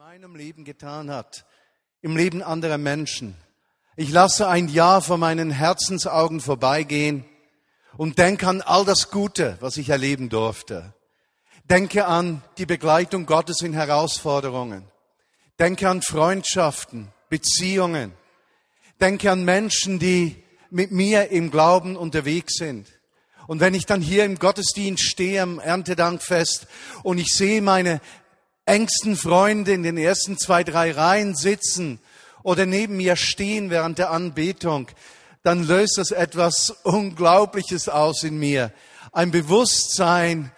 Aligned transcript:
meinem 0.00 0.34
Leben 0.34 0.64
getan 0.64 1.10
hat, 1.10 1.44
im 2.00 2.16
Leben 2.16 2.42
anderer 2.42 2.78
Menschen. 2.78 3.34
Ich 3.96 4.10
lasse 4.10 4.48
ein 4.48 4.68
Jahr 4.68 5.02
vor 5.02 5.18
meinen 5.18 5.50
Herzensaugen 5.50 6.40
vorbeigehen 6.40 7.26
und 7.98 8.16
denke 8.16 8.48
an 8.48 8.62
all 8.62 8.86
das 8.86 9.10
Gute, 9.10 9.58
was 9.60 9.76
ich 9.76 9.90
erleben 9.90 10.30
durfte. 10.30 10.94
Denke 11.68 12.06
an 12.06 12.42
die 12.56 12.64
Begleitung 12.64 13.26
Gottes 13.26 13.60
in 13.60 13.74
Herausforderungen. 13.74 14.84
Denke 15.58 15.86
an 15.86 16.00
Freundschaften, 16.00 17.08
Beziehungen. 17.28 18.14
Denke 19.02 19.30
an 19.30 19.44
Menschen, 19.44 19.98
die 19.98 20.42
mit 20.70 20.92
mir 20.92 21.28
im 21.28 21.50
Glauben 21.50 21.94
unterwegs 21.94 22.54
sind. 22.54 22.88
Und 23.50 23.58
wenn 23.58 23.74
ich 23.74 23.84
dann 23.84 24.00
hier 24.00 24.24
im 24.24 24.38
Gottesdienst 24.38 25.02
stehe 25.02 25.42
am 25.42 25.58
Erntedankfest 25.58 26.68
und 27.02 27.18
ich 27.18 27.34
sehe 27.34 27.60
meine 27.60 28.00
engsten 28.70 29.16
Freunde 29.16 29.72
in 29.72 29.82
den 29.82 29.98
ersten 29.98 30.38
zwei, 30.38 30.62
drei 30.62 30.92
Reihen 30.92 31.34
sitzen 31.34 32.00
oder 32.42 32.66
neben 32.66 32.96
mir 32.96 33.16
stehen 33.16 33.68
während 33.68 33.98
der 33.98 34.10
Anbetung, 34.10 34.88
dann 35.42 35.66
löst 35.66 35.98
das 35.98 36.12
etwas 36.12 36.70
Unglaubliches 36.84 37.88
aus 37.88 38.22
in 38.22 38.38
mir. 38.38 38.72
Ein 39.12 39.32
Bewusstsein, 39.32 40.52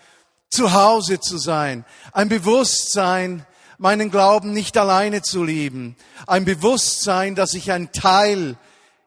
zu 0.51 0.74
Hause 0.74 1.18
zu 1.18 1.38
sein. 1.38 1.87
Ein 2.12 2.28
Bewusstsein, 2.28 3.46
meinen 3.78 4.10
Glauben 4.10 4.52
nicht 4.52 4.76
alleine 4.76 5.23
zu 5.23 5.42
lieben. 5.42 5.96
Ein 6.26 6.45
Bewusstsein, 6.45 7.34
dass 7.34 7.54
ich 7.54 7.73
ein 7.73 7.90
Teil 7.92 8.59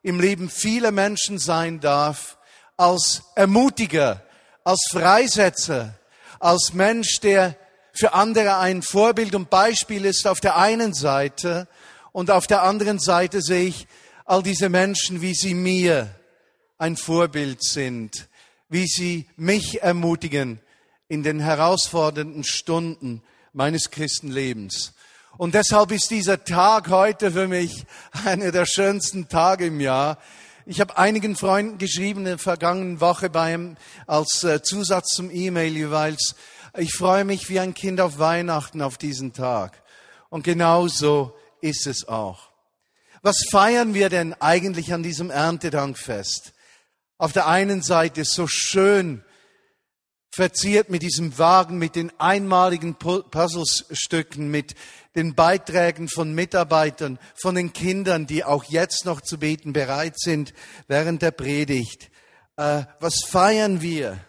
im 0.02 0.20
Leben 0.20 0.50
vieler 0.50 0.92
Menschen 0.92 1.38
sein 1.38 1.80
darf, 1.80 2.38
als 2.78 3.22
Ermutiger, 3.36 4.24
als 4.64 4.88
Freisetzer, 4.92 5.94
als 6.40 6.74
Mensch, 6.74 7.20
der 7.20 7.56
für 7.98 8.14
andere 8.14 8.58
ein 8.58 8.82
Vorbild 8.82 9.36
und 9.36 9.50
Beispiel 9.50 10.06
ist 10.06 10.28
auf 10.28 10.42
der 10.42 10.58
einen 10.58 10.94
Seite 10.94 11.68
und 12.12 12.30
auf 12.30 12.46
der 12.46 12.64
anderen 12.64 13.00
Seite 13.00 13.42
sehe 13.42 13.68
ich 13.68 13.88
all 14.26 14.44
diese 14.44 14.70
Menschen, 14.70 15.22
wie 15.22 15.34
sie 15.34 15.54
mir 15.54 16.14
ein 16.78 16.98
Vorbild 16.98 17.64
sind, 17.64 18.28
wie 18.68 18.86
sie 18.86 19.28
mich 19.38 19.82
ermutigen 19.82 20.60
in 21.08 21.24
den 21.24 21.40
herausfordernden 21.40 22.44
Stunden 22.44 23.22
meines 23.54 23.92
Christenlebens. 23.92 24.94
Und 25.38 25.54
deshalb 25.54 25.92
ist 25.92 26.12
dieser 26.12 26.44
Tag 26.44 26.90
heute 26.90 27.32
für 27.32 27.48
mich 27.48 27.86
einer 28.26 28.52
der 28.52 28.66
schönsten 28.66 29.30
Tage 29.30 29.68
im 29.68 29.80
Jahr. 29.80 30.18
Ich 30.66 30.82
habe 30.82 30.98
einigen 30.98 31.36
Freunden 31.36 31.78
geschrieben 31.78 32.22
in 32.22 32.26
der 32.26 32.38
vergangenen 32.40 33.00
Woche 33.00 33.30
beim, 33.30 33.78
als 34.08 34.44
äh, 34.44 34.64
Zusatz 34.64 35.14
zum 35.14 35.30
E-Mail 35.30 35.74
jeweils, 35.74 36.36
ich 36.78 36.94
freue 36.94 37.26
mich 37.26 37.50
wie 37.50 37.60
ein 37.60 37.74
Kind 37.74 38.02
auf 38.02 38.20
Weihnachten 38.20 38.82
auf 38.82 38.98
diesen 38.98 39.34
Tag. 39.34 39.82
Und 40.30 40.44
genauso 40.44 41.36
ist 41.62 41.88
es 41.88 42.08
auch. 42.08 42.52
Was 43.22 43.38
feiern 43.50 43.94
wir 43.94 44.10
denn 44.10 44.34
eigentlich 44.34 44.94
an 44.94 45.02
diesem 45.02 45.32
Erntedankfest? 45.32 46.54
Auf 47.18 47.32
der 47.32 47.48
einen 47.48 47.82
Seite 47.82 48.26
so 48.26 48.46
schön 48.48 49.24
verziert 50.30 50.90
mit 50.90 51.02
diesem 51.02 51.38
Wagen, 51.38 51.78
mit 51.78 51.96
den 51.96 52.12
einmaligen 52.20 52.96
Puzzlestücken, 52.96 54.52
mit 54.52 54.76
den 55.16 55.34
Beiträgen 55.34 56.10
von 56.10 56.36
Mitarbeitern, 56.36 57.20
von 57.36 57.56
den 57.56 57.72
Kindern, 57.72 58.28
die 58.28 58.44
auch 58.44 58.66
jetzt 58.66 59.06
noch 59.06 59.22
zu 59.22 59.40
beten 59.40 59.72
bereit 59.72 60.20
sind 60.20 60.54
während 60.88 61.22
der 61.22 61.32
Predigt. 61.32 62.12
Äh, 62.58 62.84
was 63.00 63.24
feiern 63.24 63.82
wir? 63.82 64.20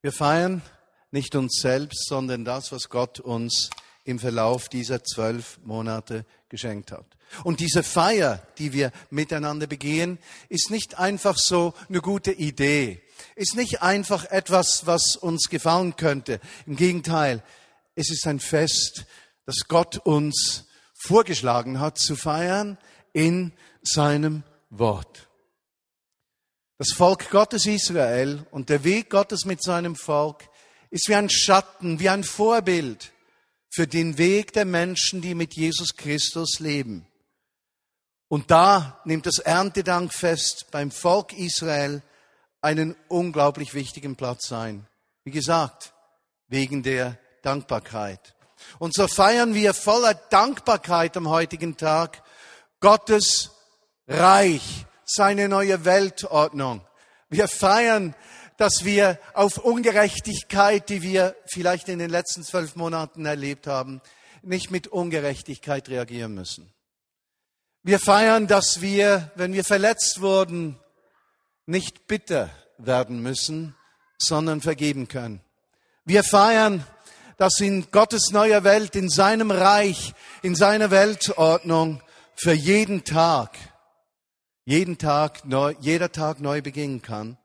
Wir 0.00 0.12
feiern 0.12 0.62
nicht 1.10 1.34
uns 1.34 1.60
selbst, 1.60 2.06
sondern 2.08 2.44
das, 2.44 2.72
was 2.72 2.88
Gott 2.88 3.20
uns 3.20 3.70
im 4.04 4.18
Verlauf 4.18 4.68
dieser 4.68 5.04
zwölf 5.04 5.58
Monate 5.64 6.24
geschenkt 6.48 6.92
hat. 6.92 7.06
Und 7.44 7.60
diese 7.60 7.82
Feier, 7.82 8.42
die 8.56 8.72
wir 8.72 8.90
miteinander 9.10 9.66
begehen, 9.66 10.18
ist 10.48 10.70
nicht 10.70 10.98
einfach 10.98 11.36
so 11.36 11.74
eine 11.88 12.00
gute 12.00 12.32
Idee, 12.32 13.02
ist 13.36 13.54
nicht 13.54 13.82
einfach 13.82 14.24
etwas, 14.24 14.86
was 14.86 15.16
uns 15.16 15.48
gefallen 15.50 15.96
könnte. 15.96 16.40
Im 16.66 16.76
Gegenteil, 16.76 17.42
es 17.94 18.10
ist 18.10 18.26
ein 18.26 18.40
Fest, 18.40 19.04
das 19.44 19.68
Gott 19.68 19.98
uns 19.98 20.64
vorgeschlagen 20.94 21.80
hat 21.80 21.98
zu 21.98 22.16
feiern 22.16 22.78
in 23.12 23.52
seinem 23.82 24.42
Wort. 24.70 25.28
Das 26.78 26.92
Volk 26.92 27.30
Gottes 27.30 27.66
Israel 27.66 28.46
und 28.50 28.68
der 28.68 28.84
Weg 28.84 29.10
Gottes 29.10 29.44
mit 29.44 29.62
seinem 29.62 29.96
Volk 29.96 30.48
ist 30.90 31.08
wie 31.08 31.14
ein 31.14 31.30
Schatten, 31.30 31.98
wie 32.00 32.08
ein 32.08 32.24
Vorbild 32.24 33.12
für 33.70 33.86
den 33.86 34.18
Weg 34.18 34.52
der 34.52 34.64
Menschen, 34.64 35.20
die 35.20 35.34
mit 35.34 35.54
Jesus 35.54 35.96
Christus 35.96 36.60
leben. 36.60 37.06
Und 38.28 38.50
da 38.50 39.00
nimmt 39.04 39.26
das 39.26 39.38
Erntedankfest 39.38 40.70
beim 40.70 40.90
Volk 40.90 41.32
Israel 41.32 42.02
einen 42.60 42.96
unglaublich 43.08 43.74
wichtigen 43.74 44.16
Platz 44.16 44.52
ein. 44.52 44.86
Wie 45.24 45.30
gesagt, 45.30 45.92
wegen 46.48 46.82
der 46.82 47.18
Dankbarkeit. 47.42 48.34
Und 48.78 48.94
so 48.94 49.06
feiern 49.06 49.54
wir 49.54 49.72
voller 49.74 50.14
Dankbarkeit 50.14 51.16
am 51.16 51.28
heutigen 51.28 51.76
Tag 51.76 52.22
Gottes 52.80 53.50
Reich, 54.06 54.86
seine 55.04 55.48
neue 55.48 55.84
Weltordnung. 55.84 56.80
Wir 57.28 57.48
feiern 57.48 58.14
dass 58.58 58.84
wir 58.84 59.18
auf 59.34 59.56
Ungerechtigkeit, 59.58 60.88
die 60.88 61.02
wir 61.02 61.36
vielleicht 61.46 61.88
in 61.88 62.00
den 62.00 62.10
letzten 62.10 62.42
zwölf 62.42 62.74
Monaten 62.74 63.24
erlebt 63.24 63.68
haben, 63.68 64.02
nicht 64.42 64.70
mit 64.70 64.88
Ungerechtigkeit 64.88 65.88
reagieren 65.88 66.34
müssen. 66.34 66.72
Wir 67.84 68.00
feiern, 68.00 68.48
dass 68.48 68.80
wir, 68.80 69.30
wenn 69.36 69.52
wir 69.52 69.64
verletzt 69.64 70.20
wurden, 70.20 70.76
nicht 71.66 72.08
bitter 72.08 72.50
werden 72.78 73.22
müssen, 73.22 73.76
sondern 74.18 74.60
vergeben 74.60 75.06
können. 75.06 75.40
Wir 76.04 76.24
feiern, 76.24 76.84
dass 77.36 77.60
in 77.60 77.92
Gottes 77.92 78.32
neuer 78.32 78.64
Welt, 78.64 78.96
in 78.96 79.08
seinem 79.08 79.52
Reich, 79.52 80.14
in 80.42 80.56
seiner 80.56 80.90
Weltordnung 80.90 82.02
für 82.34 82.52
jeden 82.52 83.04
Tag, 83.04 83.56
jeden 84.64 84.98
Tag 84.98 85.44
neu, 85.44 85.76
jeder 85.78 86.10
Tag 86.10 86.40
neu 86.40 86.60
beginnen 86.60 87.02
kann 87.02 87.38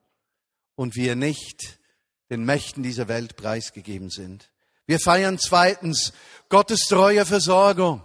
und 0.76 0.96
wir 0.96 1.16
nicht 1.16 1.80
den 2.30 2.46
Mächten 2.46 2.84
dieser 2.84 3.08
Welt 3.08 3.36
preisgegeben 3.36 4.10
sind. 4.10 4.50
Wir 4.86 5.00
feiern 5.00 5.38
zweitens 5.40 6.14
Gottes 6.50 6.82
treue 6.88 7.26
Versorgung, 7.26 8.04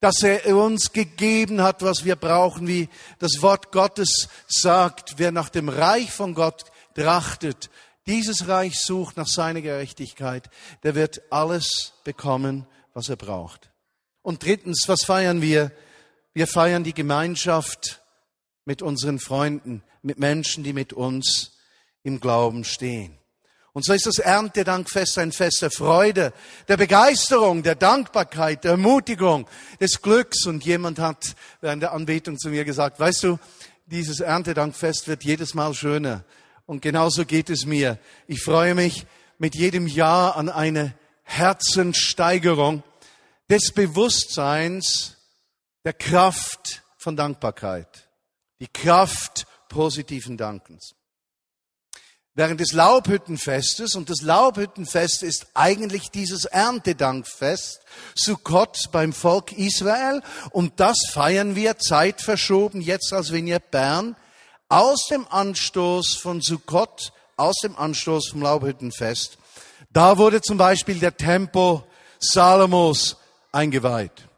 dass 0.00 0.22
er 0.22 0.56
uns 0.56 0.92
gegeben 0.92 1.62
hat, 1.62 1.82
was 1.82 2.04
wir 2.04 2.16
brauchen, 2.16 2.66
wie 2.66 2.88
das 3.20 3.40
Wort 3.40 3.72
Gottes 3.72 4.28
sagt, 4.48 5.14
wer 5.18 5.30
nach 5.30 5.48
dem 5.48 5.68
Reich 5.68 6.10
von 6.12 6.34
Gott 6.34 6.64
trachtet, 6.94 7.70
dieses 8.06 8.48
Reich 8.48 8.80
sucht 8.80 9.16
nach 9.16 9.28
seiner 9.28 9.60
Gerechtigkeit, 9.60 10.50
der 10.82 10.94
wird 10.96 11.22
alles 11.30 11.92
bekommen, 12.04 12.66
was 12.94 13.08
er 13.08 13.16
braucht. 13.16 13.70
Und 14.22 14.44
drittens, 14.44 14.88
was 14.88 15.04
feiern 15.04 15.40
wir? 15.40 15.70
Wir 16.34 16.46
feiern 16.46 16.84
die 16.84 16.94
Gemeinschaft 16.94 18.01
mit 18.64 18.82
unseren 18.82 19.18
Freunden, 19.18 19.82
mit 20.02 20.18
Menschen, 20.18 20.64
die 20.64 20.72
mit 20.72 20.92
uns 20.92 21.58
im 22.02 22.20
Glauben 22.20 22.64
stehen. 22.64 23.18
Und 23.74 23.86
so 23.86 23.94
ist 23.94 24.06
das 24.06 24.18
Erntedankfest 24.18 25.18
ein 25.18 25.32
Fest 25.32 25.62
der 25.62 25.70
Freude, 25.70 26.34
der 26.68 26.76
Begeisterung, 26.76 27.62
der 27.62 27.74
Dankbarkeit, 27.74 28.64
der 28.64 28.72
Ermutigung, 28.72 29.48
des 29.80 30.02
Glücks. 30.02 30.44
Und 30.46 30.64
jemand 30.64 30.98
hat 30.98 31.34
während 31.62 31.82
der 31.82 31.92
Anbetung 31.92 32.38
zu 32.38 32.50
mir 32.50 32.64
gesagt, 32.64 33.00
weißt 33.00 33.22
du, 33.22 33.38
dieses 33.86 34.20
Erntedankfest 34.20 35.08
wird 35.08 35.24
jedes 35.24 35.54
Mal 35.54 35.72
schöner. 35.72 36.24
Und 36.66 36.82
genauso 36.82 37.24
geht 37.24 37.48
es 37.48 37.64
mir. 37.64 37.98
Ich 38.26 38.42
freue 38.42 38.74
mich 38.74 39.06
mit 39.38 39.54
jedem 39.54 39.86
Jahr 39.86 40.36
an 40.36 40.50
eine 40.50 40.94
Herzenssteigerung 41.22 42.82
des 43.48 43.72
Bewusstseins 43.72 45.16
der 45.84 45.94
Kraft 45.94 46.82
von 46.96 47.16
Dankbarkeit, 47.16 48.08
die 48.62 48.68
Kraft 48.68 49.46
positiven 49.68 50.38
Dankens 50.38 50.94
während 52.34 52.60
des 52.60 52.72
Laubhüttenfestes, 52.72 53.94
und 53.94 54.08
das 54.08 54.22
Laubhüttenfest 54.22 55.22
ist 55.22 55.48
eigentlich 55.54 56.10
dieses 56.10 56.44
Erntedankfest, 56.46 57.80
Sukkot 58.14 58.90
beim 58.90 59.12
Volk 59.12 59.52
Israel, 59.52 60.22
und 60.50 60.80
das 60.80 60.96
feiern 61.10 61.54
wir 61.56 61.78
zeitverschoben 61.78 62.80
jetzt 62.80 63.12
als 63.12 63.32
Vignette 63.32 63.66
Bern 63.70 64.16
aus 64.68 65.08
dem 65.10 65.26
Anstoß 65.28 66.14
von 66.14 66.40
Sukkot, 66.40 67.12
aus 67.36 67.56
dem 67.62 67.76
Anstoß 67.76 68.28
vom 68.30 68.42
Laubhüttenfest. 68.42 69.36
Da 69.90 70.16
wurde 70.16 70.40
zum 70.40 70.56
Beispiel 70.56 70.98
der 70.98 71.16
Tempel 71.16 71.82
Salomos 72.18 73.16
eingeweiht. 73.50 74.28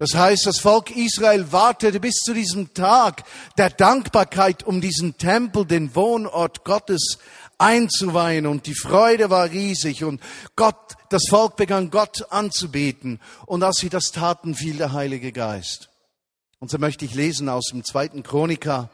Das 0.00 0.14
heißt, 0.14 0.46
das 0.46 0.60
Volk 0.60 0.96
Israel 0.96 1.52
wartete 1.52 2.00
bis 2.00 2.14
zu 2.14 2.32
diesem 2.32 2.72
Tag 2.72 3.22
der 3.58 3.68
Dankbarkeit, 3.68 4.62
um 4.62 4.80
diesen 4.80 5.18
Tempel, 5.18 5.66
den 5.66 5.94
Wohnort 5.94 6.64
Gottes 6.64 7.18
einzuweihen. 7.58 8.46
Und 8.46 8.66
die 8.66 8.74
Freude 8.74 9.28
war 9.28 9.50
riesig. 9.50 10.02
Und 10.02 10.22
Gott 10.56 10.96
Das 11.10 11.24
Volk 11.28 11.56
begann 11.56 11.90
Gott 11.90 12.30
anzubeten 12.30 13.20
und 13.44 13.64
als 13.64 13.78
sie 13.78 13.88
das 13.88 14.12
taten, 14.12 14.54
fiel 14.54 14.76
der 14.76 14.92
Heilige 14.92 15.32
Geist. 15.32 15.90
Und 16.60 16.70
so 16.70 16.78
möchte 16.78 17.04
ich 17.04 17.14
lesen 17.14 17.48
aus 17.48 17.66
dem 17.72 17.84
zweiten 17.84 18.22
Chroniker, 18.22 18.90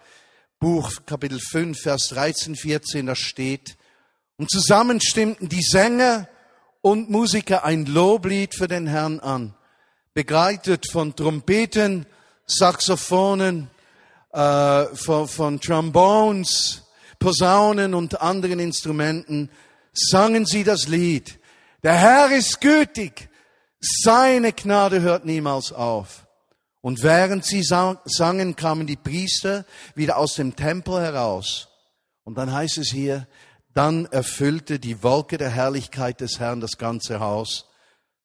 Buch, 0.58 0.90
Kapitel 1.04 1.38
5, 1.38 1.78
Vers 1.78 2.08
13, 2.08 2.56
14, 2.56 3.06
da 3.06 3.14
steht, 3.14 3.76
und 4.38 4.50
zusammen 4.50 5.00
stimmten 5.00 5.48
die 5.50 5.62
Sänger 5.62 6.28
und 6.80 7.10
Musiker 7.10 7.64
ein 7.64 7.84
Loblied 7.84 8.54
für 8.54 8.68
den 8.68 8.86
Herrn 8.86 9.20
an, 9.20 9.54
begleitet 10.16 10.90
von 10.90 11.14
Trompeten, 11.14 12.06
Saxophonen, 12.46 13.68
äh, 14.32 14.86
von, 14.94 15.28
von 15.28 15.60
Trombones, 15.60 16.84
Posaunen 17.18 17.92
und 17.92 18.22
anderen 18.22 18.58
Instrumenten, 18.58 19.50
sangen 19.92 20.46
sie 20.46 20.64
das 20.64 20.88
Lied. 20.88 21.38
Der 21.82 21.92
Herr 21.92 22.30
ist 22.30 22.62
gütig, 22.62 23.28
seine 23.78 24.54
Gnade 24.54 25.02
hört 25.02 25.26
niemals 25.26 25.70
auf. 25.70 26.26
Und 26.80 27.02
während 27.02 27.44
sie 27.44 27.62
sangen, 27.62 28.56
kamen 28.56 28.86
die 28.86 28.96
Priester 28.96 29.66
wieder 29.94 30.16
aus 30.16 30.36
dem 30.36 30.56
Tempel 30.56 30.98
heraus. 30.98 31.68
Und 32.24 32.38
dann 32.38 32.54
heißt 32.54 32.78
es 32.78 32.88
hier, 32.88 33.28
dann 33.74 34.06
erfüllte 34.06 34.78
die 34.78 35.02
Wolke 35.02 35.36
der 35.36 35.50
Herrlichkeit 35.50 36.22
des 36.22 36.40
Herrn 36.40 36.62
das 36.62 36.78
ganze 36.78 37.20
Haus, 37.20 37.66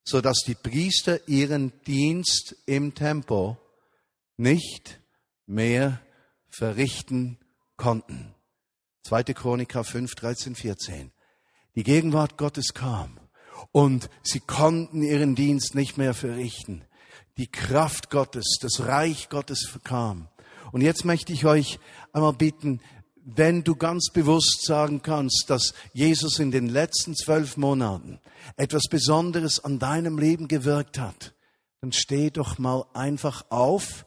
so 0.04 0.20
dass 0.20 0.38
die 0.46 0.54
Priester 0.54 1.26
ihren 1.28 1.72
Dienst 1.86 2.56
im 2.66 2.94
Tempel 2.94 3.56
nicht 4.36 5.00
mehr 5.46 6.00
verrichten 6.48 7.38
konnten. 7.76 8.34
2. 9.04 9.24
Chroniker 9.24 9.84
5, 9.84 10.14
13, 10.14 10.54
14. 10.54 11.12
Die 11.74 11.82
Gegenwart 11.82 12.36
Gottes 12.36 12.74
kam 12.74 13.18
und 13.72 14.10
sie 14.22 14.40
konnten 14.40 15.02
ihren 15.02 15.34
Dienst 15.34 15.74
nicht 15.74 15.96
mehr 15.98 16.14
verrichten. 16.14 16.84
Die 17.38 17.50
Kraft 17.50 18.10
Gottes, 18.10 18.58
das 18.60 18.86
Reich 18.86 19.28
Gottes 19.28 19.78
kam. 19.84 20.28
Und 20.70 20.82
jetzt 20.82 21.04
möchte 21.04 21.32
ich 21.32 21.46
euch 21.46 21.78
einmal 22.12 22.34
bitten, 22.34 22.80
wenn 23.24 23.62
du 23.62 23.76
ganz 23.76 24.10
bewusst 24.12 24.64
sagen 24.64 25.02
kannst, 25.02 25.44
dass 25.48 25.74
Jesus 25.92 26.38
in 26.38 26.50
den 26.50 26.68
letzten 26.68 27.14
zwölf 27.14 27.56
Monaten 27.56 28.18
etwas 28.56 28.82
Besonderes 28.90 29.62
an 29.64 29.78
deinem 29.78 30.18
Leben 30.18 30.48
gewirkt 30.48 30.98
hat, 30.98 31.34
dann 31.80 31.92
steh 31.92 32.30
doch 32.30 32.58
mal 32.58 32.84
einfach 32.94 33.44
auf 33.48 34.06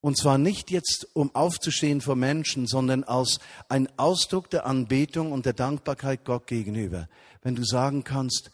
und 0.00 0.16
zwar 0.16 0.38
nicht 0.38 0.70
jetzt, 0.70 1.08
um 1.14 1.34
aufzustehen 1.34 2.00
vor 2.00 2.14
Menschen, 2.14 2.68
sondern 2.68 3.02
als 3.02 3.40
ein 3.68 3.88
Ausdruck 3.98 4.50
der 4.50 4.64
Anbetung 4.64 5.32
und 5.32 5.46
der 5.46 5.52
Dankbarkeit 5.52 6.24
Gott 6.24 6.46
gegenüber. 6.46 7.08
Wenn 7.42 7.56
du 7.56 7.64
sagen 7.64 8.04
kannst, 8.04 8.52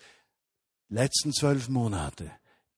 letzten 0.89 1.33
zwölf 1.35 1.69
Monate, 1.69 2.31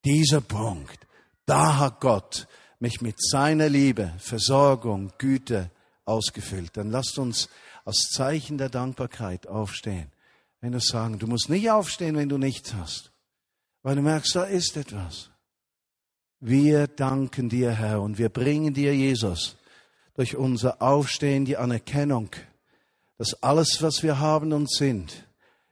dieser 0.05 0.41
Punkt, 0.41 1.07
da 1.47 1.79
hat 1.79 2.01
Gott 2.01 2.49
mich 2.81 3.01
mit 3.01 3.17
seiner 3.23 3.69
Liebe, 3.69 4.13
Versorgung, 4.19 5.13
Güte 5.19 5.71
ausgefüllt, 6.05 6.77
dann 6.77 6.91
lasst 6.91 7.19
uns 7.19 7.49
als 7.85 8.11
Zeichen 8.11 8.59
der 8.59 8.69
Dankbarkeit 8.69 9.47
aufstehen. 9.47 10.11
Wenn 10.61 10.73
du 10.73 10.81
sagen, 10.81 11.19
du 11.19 11.27
musst 11.27 11.51
nicht 11.51 11.71
aufstehen, 11.71 12.17
wenn 12.17 12.29
du 12.29 12.39
nichts 12.39 12.75
hast, 12.75 13.13
weil 13.83 13.97
du 13.97 14.03
merkst, 14.03 14.35
da 14.35 14.45
ist 14.45 14.77
etwas. 14.77 15.31
Wir 16.41 16.87
danken 16.87 17.49
dir, 17.49 17.73
Herr, 17.73 18.03
und 18.03 18.19
wir 18.19 18.29
bringen 18.29 18.75
dir, 18.75 18.95
Jesus, 18.95 19.57
durch 20.15 20.37
unser 20.37 20.81
Aufstehen 20.81 21.45
die 21.45 21.57
Anerkennung, 21.57 22.31
dass 23.19 23.43
alles, 23.43 23.83
was 23.83 24.03
wir 24.03 24.19
haben 24.19 24.53
und 24.53 24.71
sind, 24.71 25.27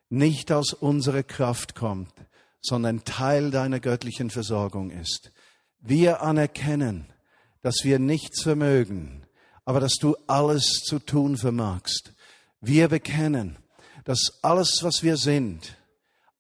nicht 0.09 0.53
aus 0.53 0.73
unserer 0.73 1.23
Kraft 1.23 1.75
kommt, 1.75 2.13
sondern 2.61 3.05
Teil 3.05 3.51
deiner 3.51 3.81
göttlichen 3.81 4.31
Versorgung 4.31 4.91
ist. 4.91 5.33
Wir 5.81 6.23
anerkennen, 6.23 7.07
dass 7.63 7.85
wir 7.85 7.99
nichts 7.99 8.43
vermögen, 8.43 9.22
aber 9.65 9.81
dass 9.81 9.95
du 9.95 10.17
alles 10.27 10.83
zu 10.85 10.99
tun 10.99 11.37
vermagst. 11.37 12.13
Wir 12.61 12.89
bekennen, 12.89 13.59
dass 14.05 14.39
alles, 14.43 14.83
was 14.83 15.03
wir 15.03 15.17
sind, 15.17 15.77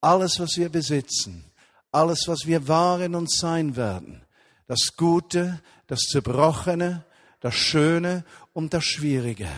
alles, 0.00 0.40
was 0.40 0.56
wir 0.56 0.68
besitzen, 0.68 1.44
alles, 1.92 2.24
was 2.26 2.46
wir 2.46 2.68
waren 2.68 3.14
und 3.14 3.30
sein 3.30 3.76
werden, 3.76 4.22
das 4.66 4.96
Gute, 4.96 5.60
das 5.86 6.00
Zerbrochene, 6.00 7.04
das 7.40 7.54
Schöne 7.54 8.24
und 8.52 8.74
das 8.74 8.84
Schwierige, 8.84 9.48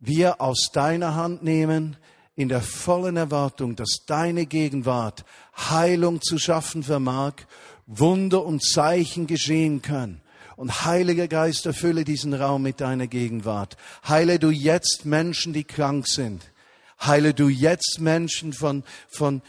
wir 0.00 0.40
aus 0.40 0.70
deiner 0.72 1.14
Hand 1.14 1.42
nehmen, 1.42 1.96
in 2.34 2.50
der 2.50 2.60
vollen 2.60 3.16
Erwartung, 3.16 3.76
dass 3.76 4.04
deine 4.06 4.44
Gegenwart 4.44 5.24
Heilung 5.56 6.20
zu 6.20 6.38
schaffen 6.38 6.82
vermag, 6.82 7.32
Wunder 7.86 8.44
und 8.44 8.62
Zeichen 8.62 9.26
geschehen 9.26 9.80
können. 9.80 10.20
Und 10.56 10.86
Heiliger 10.86 11.28
Geist, 11.28 11.66
erfülle 11.66 12.04
diesen 12.04 12.32
Raum 12.32 12.62
mit 12.62 12.80
deiner 12.80 13.06
Gegenwart. 13.06 13.76
Heile 14.08 14.38
du 14.38 14.50
jetzt 14.50 15.04
Menschen, 15.04 15.52
die 15.52 15.64
krank 15.64 16.08
sind. 16.08 16.42
Heile 16.98 17.34
du 17.34 17.48
jetzt 17.48 17.98
Menschen 18.00 18.54
von, 18.54 18.82
von 19.08 19.42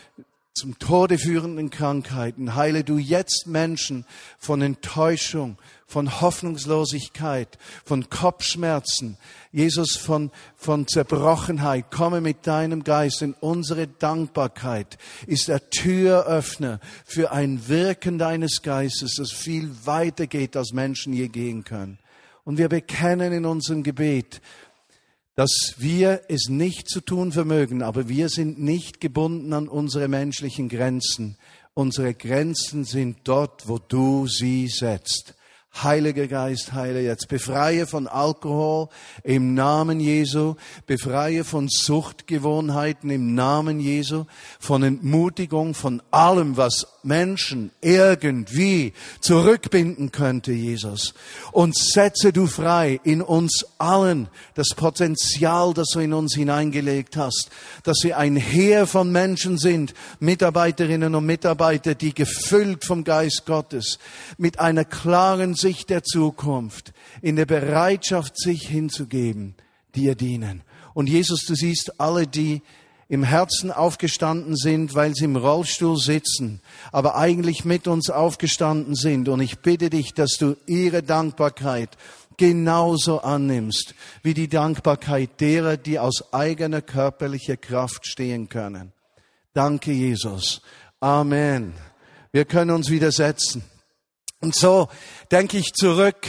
zum 0.58 0.80
Tode 0.80 1.18
führenden 1.18 1.70
Krankheiten. 1.70 2.56
Heile 2.56 2.84
du 2.84 2.98
jetzt 2.98 3.46
Menschen 3.46 4.06
von 4.40 4.62
Enttäuschung, 4.62 5.58
von 5.86 6.20
Hoffnungslosigkeit, 6.20 7.58
von 7.86 8.10
Kopfschmerzen. 8.10 9.18
Jesus, 9.52 9.96
von, 9.96 10.32
von 10.56 10.88
Zerbrochenheit. 10.88 11.92
Komme 11.92 12.22
mit 12.22 12.46
deinem 12.46 12.84
Geist 12.84 13.22
in 13.22 13.34
unsere 13.34 13.88
Dankbarkeit. 13.88 14.98
Ist 15.28 15.48
der 15.48 15.70
Türöffner 15.70 16.80
für 17.06 17.32
ein 17.32 17.68
Wirken 17.68 18.18
deines 18.18 18.62
Geistes, 18.62 19.16
das 19.18 19.32
viel 19.32 19.70
weiter 19.86 20.28
geht, 20.28 20.58
als 20.58 20.74
Menschen 20.74 21.14
je 21.14 21.28
gehen 21.28 21.64
können. 21.64 22.00
Und 22.44 22.58
wir 22.58 22.70
bekennen 22.70 23.34
in 23.34 23.46
unserem 23.46 23.84
Gebet, 23.84 24.42
dass 25.38 25.76
wir 25.78 26.24
es 26.30 26.50
nicht 26.50 26.90
zu 26.90 27.00
tun 27.00 27.32
vermögen, 27.32 27.84
aber 27.84 28.10
wir 28.10 28.28
sind 28.28 28.60
nicht 28.60 29.00
gebunden 29.00 29.54
an 29.54 29.68
unsere 29.68 30.08
menschlichen 30.08 30.68
Grenzen. 30.68 31.38
Unsere 31.76 32.16
Grenzen 32.16 32.86
sind 32.86 33.20
dort, 33.24 33.68
wo 33.68 33.78
du 33.78 34.26
sie 34.26 34.68
setzt. 34.68 35.36
Heiliger 35.84 36.28
Geist, 36.28 36.74
heile 36.74 37.02
jetzt. 37.02 37.28
Befreie 37.28 37.86
von 37.86 38.08
Alkohol 38.08 38.90
im 39.24 39.54
Namen 39.54 40.00
Jesu. 40.00 40.56
Befreie 40.88 41.44
von 41.44 41.68
Suchtgewohnheiten 41.70 43.12
im 43.12 43.36
Namen 43.36 43.80
Jesu. 43.80 44.26
Von 44.60 44.82
Entmutigung, 44.82 45.76
von 45.76 46.02
allem, 46.10 46.58
was 46.58 46.88
Menschen 47.04 47.70
irgendwie 47.82 48.94
zurückbinden 49.22 50.12
könnte, 50.12 50.52
Jesus. 50.52 51.14
Und 51.52 51.78
setze 51.78 52.34
du 52.34 52.48
frei 52.48 53.00
in 53.04 53.22
uns 53.22 53.66
allen 53.78 54.30
das 54.56 54.70
Potenzial, 54.76 55.74
das 55.76 55.90
du 55.94 56.00
in 56.00 56.14
uns 56.14 56.34
hineingelegt 56.34 57.18
hast, 57.18 57.50
dass 57.84 58.00
wir 58.02 58.18
ein 58.18 58.36
Heer 58.36 58.88
von 58.88 59.12
Menschen 59.12 59.60
sind, 59.60 59.94
Mitarbeiterinnen 60.20 61.14
und 61.14 61.26
Mitarbeiter, 61.26 61.94
die 61.94 62.16
gefüllt 62.16 62.84
vom 62.84 63.04
Geist 63.04 63.46
Gottes, 63.46 64.00
mit 64.38 64.60
einer 64.60 64.84
klaren 64.84 65.54
Sicht 65.54 65.67
der 65.86 66.04
Zukunft, 66.04 66.94
in 67.22 67.36
der 67.36 67.46
Bereitschaft, 67.46 68.40
sich 68.40 68.68
hinzugeben, 68.68 69.56
dir 69.96 70.16
dienen. 70.16 70.64
Und 70.94 71.10
Jesus, 71.10 71.42
du 71.46 71.56
siehst 71.56 72.00
alle, 72.00 72.26
die 72.26 72.62
im 73.10 73.24
Herzen 73.24 73.72
aufgestanden 73.72 74.56
sind, 74.56 74.94
weil 74.96 75.16
sie 75.16 75.26
im 75.26 75.36
Rollstuhl 75.36 75.98
sitzen, 75.98 76.62
aber 76.92 77.16
eigentlich 77.16 77.64
mit 77.64 77.88
uns 77.88 78.10
aufgestanden 78.10 78.96
sind. 78.96 79.30
Und 79.30 79.40
ich 79.40 79.60
bitte 79.60 79.90
dich, 79.90 80.14
dass 80.14 80.34
du 80.40 80.58
ihre 80.66 81.04
Dankbarkeit 81.04 81.90
genauso 82.38 83.22
annimmst 83.22 83.96
wie 84.24 84.34
die 84.34 84.48
Dankbarkeit 84.48 85.40
derer, 85.40 85.78
die 85.78 86.00
aus 86.00 86.34
eigener 86.34 86.82
körperlicher 86.82 87.58
Kraft 87.58 88.06
stehen 88.06 88.50
können. 88.50 88.92
Danke, 89.54 89.92
Jesus. 89.92 90.62
Amen. 91.00 91.74
Wir 92.32 92.46
können 92.46 92.72
uns 92.72 92.90
widersetzen. 92.90 93.64
Und 94.40 94.56
so 94.56 94.88
denke 95.32 95.58
ich 95.58 95.74
zurück 95.74 96.28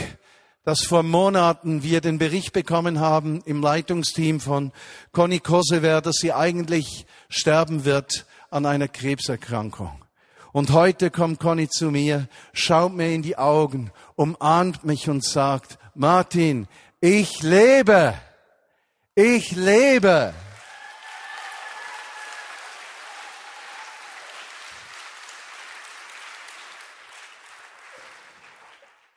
dass 0.69 0.83
vor 0.83 1.01
Monaten 1.01 1.81
wir 1.81 1.99
den 1.99 2.19
Bericht 2.19 2.53
bekommen 2.53 2.99
haben 2.99 3.41
im 3.45 3.59
Leitungsteam 3.59 4.39
von 4.39 4.71
Conny 5.11 5.39
Kosewer, 5.39 5.99
dass 6.01 6.17
sie 6.17 6.31
eigentlich 6.31 7.07
sterben 7.27 7.85
wird 7.85 8.27
an 8.51 8.67
einer 8.67 8.87
Krebserkrankung. 8.87 10.03
Und 10.51 10.71
heute 10.71 11.09
kommt 11.09 11.39
Conny 11.39 11.69
zu 11.69 11.89
mir, 11.89 12.27
schaut 12.53 12.93
mir 12.93 13.11
in 13.11 13.23
die 13.23 13.37
Augen, 13.37 13.89
umarmt 14.15 14.83
mich 14.83 15.09
und 15.09 15.23
sagt, 15.23 15.79
Martin, 15.95 16.67
ich 17.01 17.41
lebe, 17.41 18.13
ich 19.15 19.51
lebe. 19.55 20.33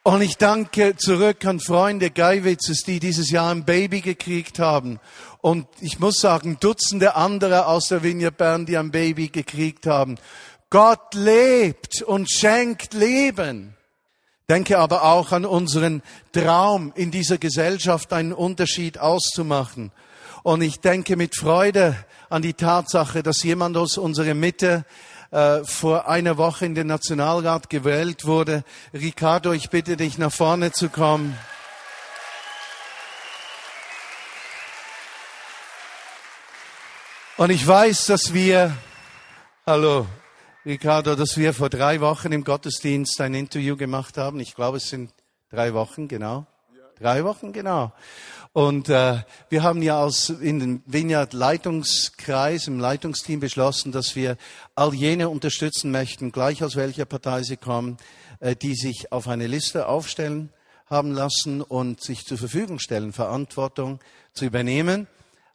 Und 0.04 0.21
ich 0.21 0.37
danke 0.37 0.97
zurück 0.97 1.44
an 1.44 1.61
Freunde 1.61 2.11
Geiwitzes, 2.11 2.78
die 2.78 2.99
dieses 2.99 3.30
Jahr 3.30 3.52
ein 3.52 3.64
Baby 3.64 4.00
gekriegt 4.00 4.59
haben. 4.59 4.99
Und 5.40 5.68
ich 5.80 6.00
muss 6.00 6.18
sagen, 6.18 6.56
Dutzende 6.59 7.14
andere 7.14 7.66
aus 7.66 7.87
der 7.87 8.02
Vineyard 8.02 8.37
Bern, 8.37 8.66
die 8.66 8.76
ein 8.76 8.90
Baby 8.90 9.28
gekriegt 9.28 9.87
haben. 9.87 10.16
Gott 10.71 11.14
lebt 11.14 12.02
und 12.02 12.28
schenkt 12.28 12.94
Leben. 12.94 13.76
Denke 14.49 14.78
aber 14.78 15.04
auch 15.04 15.30
an 15.30 15.44
unseren 15.44 16.02
Traum, 16.32 16.92
in 16.97 17.12
dieser 17.12 17.38
Gesellschaft 17.38 18.12
einen 18.12 18.32
Unterschied 18.32 18.99
auszumachen. 18.99 19.92
Und 20.42 20.62
ich 20.62 20.80
denke 20.80 21.14
mit 21.14 21.37
Freude 21.37 21.94
an 22.28 22.42
die 22.42 22.54
Tatsache, 22.54 23.23
dass 23.23 23.44
jemand 23.44 23.76
aus 23.76 23.99
unserer 23.99 24.35
Mitte 24.35 24.85
äh, 25.33 25.65
vor 25.65 26.09
einer 26.09 26.37
Woche 26.37 26.67
in 26.67 26.75
den 26.75 26.87
Nationalrat 26.87 27.71
gewählt 27.71 28.27
wurde. 28.27 28.65
Ricardo, 28.93 29.53
ich 29.53 29.71
bitte 29.71 29.97
dich, 29.97 30.19
nach 30.19 30.33
vorne 30.33 30.73
zu 30.73 30.91
kommen. 30.91 31.37
Und 37.39 37.51
ich 37.51 37.67
weiß, 37.67 38.07
dass 38.07 38.35
wir, 38.35 38.77
hallo, 39.67 40.07
Ricardo, 40.67 41.17
dass 41.17 41.37
wir 41.39 41.55
vor 41.55 41.71
drei 41.71 42.01
Wochen 42.01 42.31
im 42.31 42.45
Gottesdienst 42.45 43.21
ein 43.21 43.35
Interview 43.35 43.77
gemacht 43.77 44.19
haben. 44.19 44.39
Ich 44.39 44.55
glaube, 44.55 44.77
es 44.77 44.91
sind 44.91 45.12
drei 45.51 45.73
Wochen, 45.73 46.09
genau. 46.09 46.47
Drei 47.01 47.25
Wochen, 47.25 47.53
genau. 47.53 47.93
Und 48.54 48.90
äh, 48.90 49.23
wir 49.49 49.62
haben 49.62 49.80
ja 49.80 49.99
aus 49.99 50.28
in 50.28 50.61
den 50.61 50.82
Vineyard 50.85 51.32
Leitungskreis, 51.32 52.66
im 52.66 52.78
Leitungsteam 52.78 53.40
beschlossen, 53.40 53.92
dass 53.92 54.14
wir 54.14 54.37
all 54.75 54.92
jene 54.92 55.30
unterstützen 55.30 55.90
möchten, 55.90 56.32
gleich 56.32 56.62
aus 56.62 56.76
welcher 56.76 57.06
Partei 57.06 57.42
sie 57.44 57.56
kommen, 57.56 57.97
äh, 58.40 58.54
die 58.54 58.75
sich 58.75 59.11
auf 59.11 59.26
eine 59.26 59.47
Liste 59.47 59.88
aufstellen 59.88 60.50
haben 60.85 61.12
lassen 61.12 61.62
und 61.62 62.02
sich 62.02 62.26
zur 62.26 62.37
Verfügung 62.37 62.78
stellen, 62.78 63.14
Verantwortung 63.14 64.00
zu 64.35 64.44
übernehmen 64.44 65.06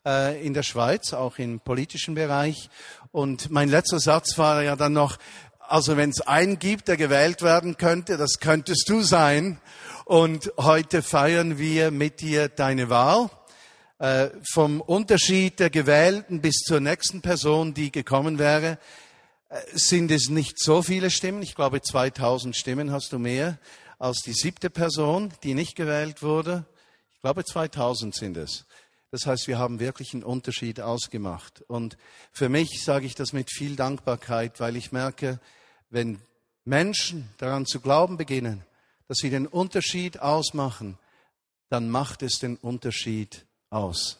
äh, 0.03 0.43
in 0.43 0.55
der 0.55 0.63
Schweiz, 0.63 1.13
auch 1.13 1.37
im 1.37 1.59
politischen 1.59 2.15
Bereich. 2.15 2.67
Und 3.11 3.51
mein 3.51 3.69
letzter 3.69 3.99
Satz 3.99 4.39
war 4.39 4.63
ja 4.63 4.75
dann 4.75 4.93
noch, 4.93 5.17
also 5.59 5.97
wenn 5.97 6.09
es 6.09 6.21
einen 6.21 6.57
gibt, 6.57 6.87
der 6.87 6.97
gewählt 6.97 7.43
werden 7.43 7.77
könnte, 7.77 8.17
das 8.17 8.39
könntest 8.39 8.89
du 8.89 9.01
sein. 9.01 9.59
Und 10.07 10.53
heute 10.57 11.03
feiern 11.03 11.57
wir 11.57 11.91
mit 11.91 12.21
dir 12.21 12.47
deine 12.47 12.89
Wahl. 12.89 13.29
Äh, 13.99 14.29
vom 14.53 14.79
Unterschied 14.79 15.59
der 15.59 15.69
Gewählten 15.69 16.39
bis 16.39 16.59
zur 16.59 16.79
nächsten 16.79 17.21
Person, 17.21 17.73
die 17.73 17.91
gekommen 17.91 18.39
wäre, 18.39 18.79
äh, 19.49 19.59
sind 19.73 20.09
es 20.11 20.29
nicht 20.29 20.63
so 20.63 20.81
viele 20.81 21.11
Stimmen. 21.11 21.43
Ich 21.43 21.55
glaube, 21.55 21.81
2000 21.81 22.55
Stimmen 22.55 22.93
hast 22.93 23.11
du 23.11 23.19
mehr 23.19 23.59
als 23.99 24.19
die 24.21 24.31
siebte 24.31 24.69
Person, 24.69 25.33
die 25.43 25.53
nicht 25.53 25.75
gewählt 25.75 26.23
wurde. 26.23 26.65
Ich 27.15 27.19
glaube, 27.19 27.43
2000 27.43 28.15
sind 28.15 28.37
es. 28.37 28.65
Das 29.11 29.25
heißt, 29.25 29.49
wir 29.49 29.59
haben 29.59 29.81
wirklich 29.81 30.13
einen 30.13 30.23
Unterschied 30.23 30.79
ausgemacht. 30.79 31.65
Und 31.67 31.97
für 32.31 32.47
mich 32.47 32.81
sage 32.81 33.05
ich 33.05 33.15
das 33.15 33.33
mit 33.33 33.51
viel 33.51 33.75
Dankbarkeit, 33.75 34.61
weil 34.61 34.77
ich 34.77 34.93
merke, 34.93 35.41
wenn 35.89 36.21
Menschen 36.63 37.27
daran 37.39 37.65
zu 37.65 37.81
glauben 37.81 38.15
beginnen, 38.15 38.63
dass 39.07 39.17
sie 39.17 39.29
den 39.29 39.47
Unterschied 39.47 40.19
ausmachen, 40.19 40.97
dann 41.69 41.89
macht 41.89 42.23
es 42.23 42.39
den 42.39 42.57
Unterschied 42.57 43.45
aus. 43.69 44.17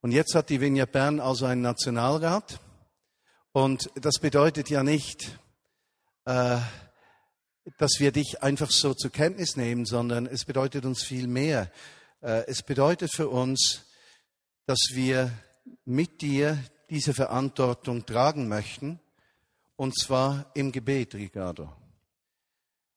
Und 0.00 0.12
jetzt 0.12 0.34
hat 0.34 0.50
die 0.50 0.60
Vinja 0.60 0.86
Bern 0.86 1.20
also 1.20 1.46
einen 1.46 1.62
Nationalrat. 1.62 2.60
Und 3.52 3.90
das 3.94 4.18
bedeutet 4.20 4.68
ja 4.70 4.82
nicht, 4.82 5.38
äh, 6.26 6.58
dass 7.78 7.92
wir 7.98 8.12
dich 8.12 8.42
einfach 8.42 8.70
so 8.70 8.94
zur 8.94 9.10
Kenntnis 9.10 9.56
nehmen, 9.56 9.86
sondern 9.86 10.26
es 10.26 10.44
bedeutet 10.44 10.84
uns 10.84 11.02
viel 11.02 11.26
mehr. 11.26 11.70
Äh, 12.20 12.44
es 12.46 12.62
bedeutet 12.62 13.12
für 13.12 13.28
uns, 13.28 13.86
dass 14.66 14.78
wir 14.92 15.32
mit 15.84 16.20
dir 16.22 16.58
diese 16.90 17.14
Verantwortung 17.14 18.06
tragen 18.06 18.48
möchten, 18.48 19.00
und 19.76 19.98
zwar 19.98 20.50
im 20.54 20.72
Gebet, 20.72 21.14
Ricardo. 21.14 21.72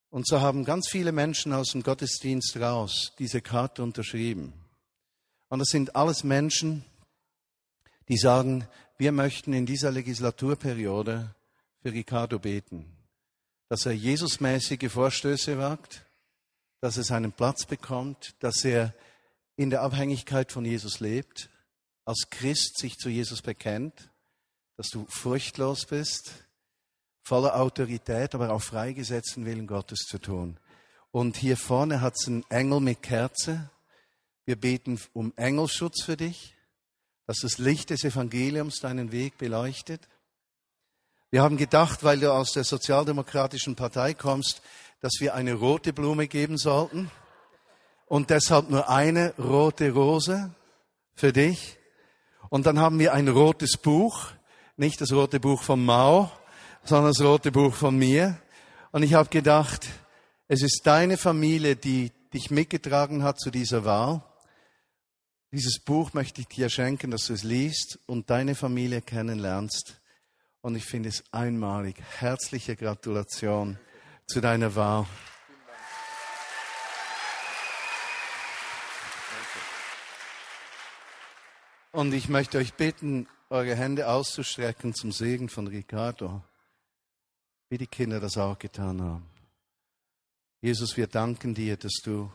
Und 0.09 0.27
so 0.27 0.41
haben 0.41 0.65
ganz 0.65 0.89
viele 0.89 1.11
Menschen 1.11 1.53
aus 1.53 1.71
dem 1.71 1.83
Gottesdienst 1.83 2.57
raus 2.57 3.13
diese 3.19 3.41
Karte 3.41 3.83
unterschrieben. 3.83 4.53
Und 5.49 5.59
das 5.59 5.69
sind 5.69 5.95
alles 5.95 6.23
Menschen, 6.23 6.83
die 8.07 8.17
sagen, 8.17 8.67
wir 8.97 9.11
möchten 9.11 9.53
in 9.53 9.65
dieser 9.65 9.91
Legislaturperiode 9.91 11.33
für 11.81 11.93
Ricardo 11.93 12.39
beten, 12.39 12.85
dass 13.67 13.85
er 13.85 13.93
Jesusmäßige 13.93 14.91
Vorstöße 14.91 15.57
wagt, 15.57 16.05
dass 16.81 16.97
er 16.97 17.03
seinen 17.03 17.31
Platz 17.31 17.65
bekommt, 17.65 18.35
dass 18.39 18.65
er 18.65 18.93
in 19.55 19.69
der 19.69 19.81
Abhängigkeit 19.81 20.51
von 20.51 20.65
Jesus 20.65 20.99
lebt 20.99 21.49
als 22.09 22.27
Christ 22.31 22.79
sich 22.79 22.97
zu 22.97 23.07
Jesus 23.07 23.43
bekennt, 23.43 24.09
dass 24.77 24.89
du 24.89 25.05
furchtlos 25.09 25.85
bist, 25.85 26.33
voller 27.29 27.55
Autorität, 27.59 28.33
aber 28.33 28.49
auch 28.49 28.61
freigesetzten 28.61 29.45
Willen 29.45 29.67
Gottes 29.67 29.99
zu 29.99 30.17
tun. 30.17 30.57
Und 31.11 31.37
hier 31.37 31.57
vorne 31.57 32.01
hat 32.01 32.15
es 32.17 32.27
einen 32.27 32.43
Engel 32.49 32.79
mit 32.79 33.03
Kerze. 33.03 33.69
Wir 34.45 34.55
beten 34.55 34.99
um 35.13 35.31
Engelschutz 35.35 36.03
für 36.03 36.17
dich, 36.17 36.55
dass 37.27 37.41
das 37.41 37.59
Licht 37.59 37.91
des 37.91 38.03
Evangeliums 38.03 38.79
deinen 38.79 39.11
Weg 39.11 39.37
beleuchtet. 39.37 40.01
Wir 41.29 41.43
haben 41.43 41.57
gedacht, 41.57 42.03
weil 42.03 42.19
du 42.19 42.33
aus 42.33 42.53
der 42.53 42.63
Sozialdemokratischen 42.63 43.75
Partei 43.75 44.15
kommst, 44.15 44.63
dass 44.99 45.13
wir 45.19 45.35
eine 45.35 45.53
rote 45.53 45.93
Blume 45.93 46.27
geben 46.27 46.57
sollten 46.57 47.11
und 48.07 48.31
deshalb 48.31 48.71
nur 48.71 48.89
eine 48.89 49.35
rote 49.37 49.91
Rose 49.91 50.49
für 51.13 51.31
dich. 51.31 51.77
Und 52.49 52.65
dann 52.65 52.79
haben 52.79 52.97
wir 52.97 53.13
ein 53.13 53.27
rotes 53.27 53.77
Buch, 53.77 54.31
nicht 54.77 54.99
das 54.99 55.11
rote 55.11 55.39
Buch 55.39 55.61
von 55.61 55.85
Mao, 55.85 56.31
sondern 56.83 57.13
das 57.13 57.21
rote 57.21 57.51
Buch 57.51 57.73
von 57.73 57.97
mir. 57.97 58.37
Und 58.91 59.03
ich 59.03 59.13
habe 59.13 59.29
gedacht, 59.29 59.87
es 60.47 60.61
ist 60.63 60.81
deine 60.85 61.17
Familie, 61.17 61.75
die 61.75 62.11
dich 62.33 62.51
mitgetragen 62.51 63.23
hat 63.23 63.39
zu 63.39 63.51
dieser 63.51 63.85
Wahl. 63.85 64.23
Dieses 65.51 65.79
Buch 65.79 66.13
möchte 66.13 66.41
ich 66.41 66.47
dir 66.47 66.69
schenken, 66.69 67.11
dass 67.11 67.25
du 67.25 67.33
es 67.33 67.43
liest 67.43 67.99
und 68.05 68.29
deine 68.29 68.55
Familie 68.55 69.01
kennenlernst. 69.01 69.99
Und 70.61 70.75
ich 70.75 70.85
finde 70.85 71.09
es 71.09 71.23
einmalig. 71.31 71.95
Herzliche 72.19 72.75
Gratulation 72.75 73.79
zu 74.27 74.41
deiner 74.41 74.75
Wahl. 74.75 75.07
Und 81.91 82.13
ich 82.13 82.29
möchte 82.29 82.59
euch 82.59 82.75
bitten, 82.75 83.27
eure 83.49 83.75
Hände 83.75 84.07
auszustrecken 84.07 84.93
zum 84.93 85.11
Segen 85.11 85.49
von 85.49 85.65
Ricardo, 85.65 86.43
wie 87.69 87.77
die 87.77 87.87
Kinder 87.87 88.19
das 88.19 88.37
auch 88.37 88.57
getan 88.57 89.01
haben. 89.01 89.25
Jesus, 90.61 90.97
wir 90.97 91.07
danken 91.07 91.53
dir, 91.53 91.77
dass 91.77 91.93
du 92.03 92.31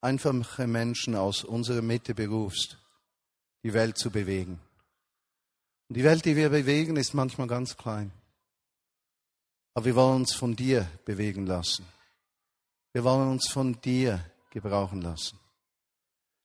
einfache 0.00 0.66
Menschen 0.66 1.14
aus 1.14 1.44
unserer 1.44 1.82
Mitte 1.82 2.14
berufst, 2.14 2.78
die 3.62 3.72
Welt 3.72 3.96
zu 3.96 4.10
bewegen. 4.10 4.60
Und 5.88 5.96
die 5.96 6.04
Welt, 6.04 6.24
die 6.24 6.36
wir 6.36 6.50
bewegen, 6.50 6.96
ist 6.96 7.14
manchmal 7.14 7.46
ganz 7.46 7.76
klein. 7.76 8.12
Aber 9.74 9.86
wir 9.86 9.94
wollen 9.94 10.16
uns 10.16 10.34
von 10.34 10.56
dir 10.56 10.86
bewegen 11.04 11.46
lassen. 11.46 11.86
Wir 12.92 13.04
wollen 13.04 13.28
uns 13.28 13.48
von 13.50 13.80
dir 13.80 14.24
gebrauchen 14.50 15.00
lassen. 15.00 15.38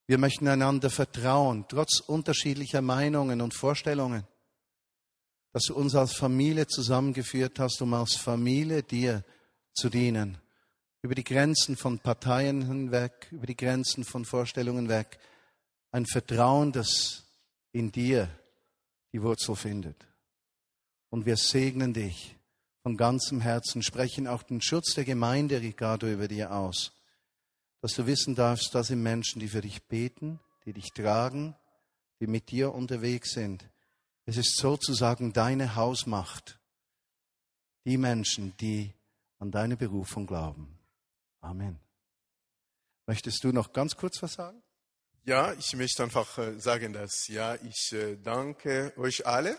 Wir 0.07 0.19
möchten 0.19 0.47
einander 0.47 0.91
vertrauen, 0.91 1.65
trotz 1.67 1.99
unterschiedlicher 1.99 2.81
Meinungen 2.81 3.41
und 3.41 3.55
Vorstellungen, 3.55 4.23
dass 5.55 5.67
du 5.67 5.75
uns 5.75 5.95
als 5.95 6.11
Familie 6.11 6.67
zusammengeführt 6.67 7.59
hast, 7.59 7.81
um 7.81 7.93
als 7.93 8.15
Familie 8.15 8.83
dir 8.83 9.23
zu 9.73 9.89
dienen, 9.89 10.37
über 11.01 11.15
die 11.15 11.23
Grenzen 11.23 11.77
von 11.77 11.99
Parteien 11.99 12.67
hinweg, 12.67 13.29
über 13.31 13.45
die 13.45 13.55
Grenzen 13.55 14.03
von 14.03 14.25
Vorstellungen 14.25 14.89
weg, 14.89 15.17
ein 15.93 16.05
Vertrauen, 16.05 16.73
das 16.73 17.23
in 17.71 17.89
dir 17.93 18.27
die 19.13 19.21
Wurzel 19.21 19.55
findet. 19.55 19.95
Und 21.09 21.25
wir 21.25 21.37
segnen 21.37 21.93
dich 21.93 22.35
von 22.83 22.97
ganzem 22.97 23.39
Herzen, 23.39 23.81
sprechen 23.81 24.27
auch 24.27 24.43
den 24.43 24.61
Schutz 24.61 24.95
der 24.95 25.05
Gemeinde, 25.05 25.61
Ricardo, 25.61 26.07
über 26.07 26.27
dir 26.27 26.51
aus 26.51 26.91
dass 27.85 27.93
du 27.93 28.07
wissen 28.07 28.33
darfst, 28.33 28.73
das 28.73 28.87
sind 28.87 29.03
Menschen, 29.03 29.39
die 29.39 29.47
für 29.47 29.61
dich 29.61 29.83
beten, 29.83 30.39
die 30.65 30.73
dich 30.73 30.91
tragen, 30.91 31.55
die 32.19 32.25
mit 32.25 32.49
dir 32.49 32.73
unterwegs 32.73 33.33
sind. 33.33 33.63
Es 34.25 34.37
ist 34.37 34.57
sozusagen 34.57 35.33
deine 35.33 35.75
Hausmacht. 35.75 36.59
Die 37.85 37.97
Menschen, 37.97 38.57
die 38.57 38.91
an 39.37 39.51
deine 39.51 39.77
Berufung 39.77 40.25
glauben. 40.25 40.79
Amen. 41.41 41.79
Möchtest 43.05 43.43
du 43.43 43.51
noch 43.51 43.71
ganz 43.71 43.95
kurz 43.95 44.23
was 44.23 44.33
sagen? 44.33 44.63
Ja, 45.25 45.53
ich 45.53 45.75
möchte 45.75 46.03
einfach 46.03 46.37
äh, 46.39 46.59
sagen, 46.59 46.93
dass 46.93 47.27
ja, 47.27 47.55
ich 47.55 47.91
äh, 47.93 48.15
danke 48.15 48.93
euch 48.97 49.25
alle 49.27 49.57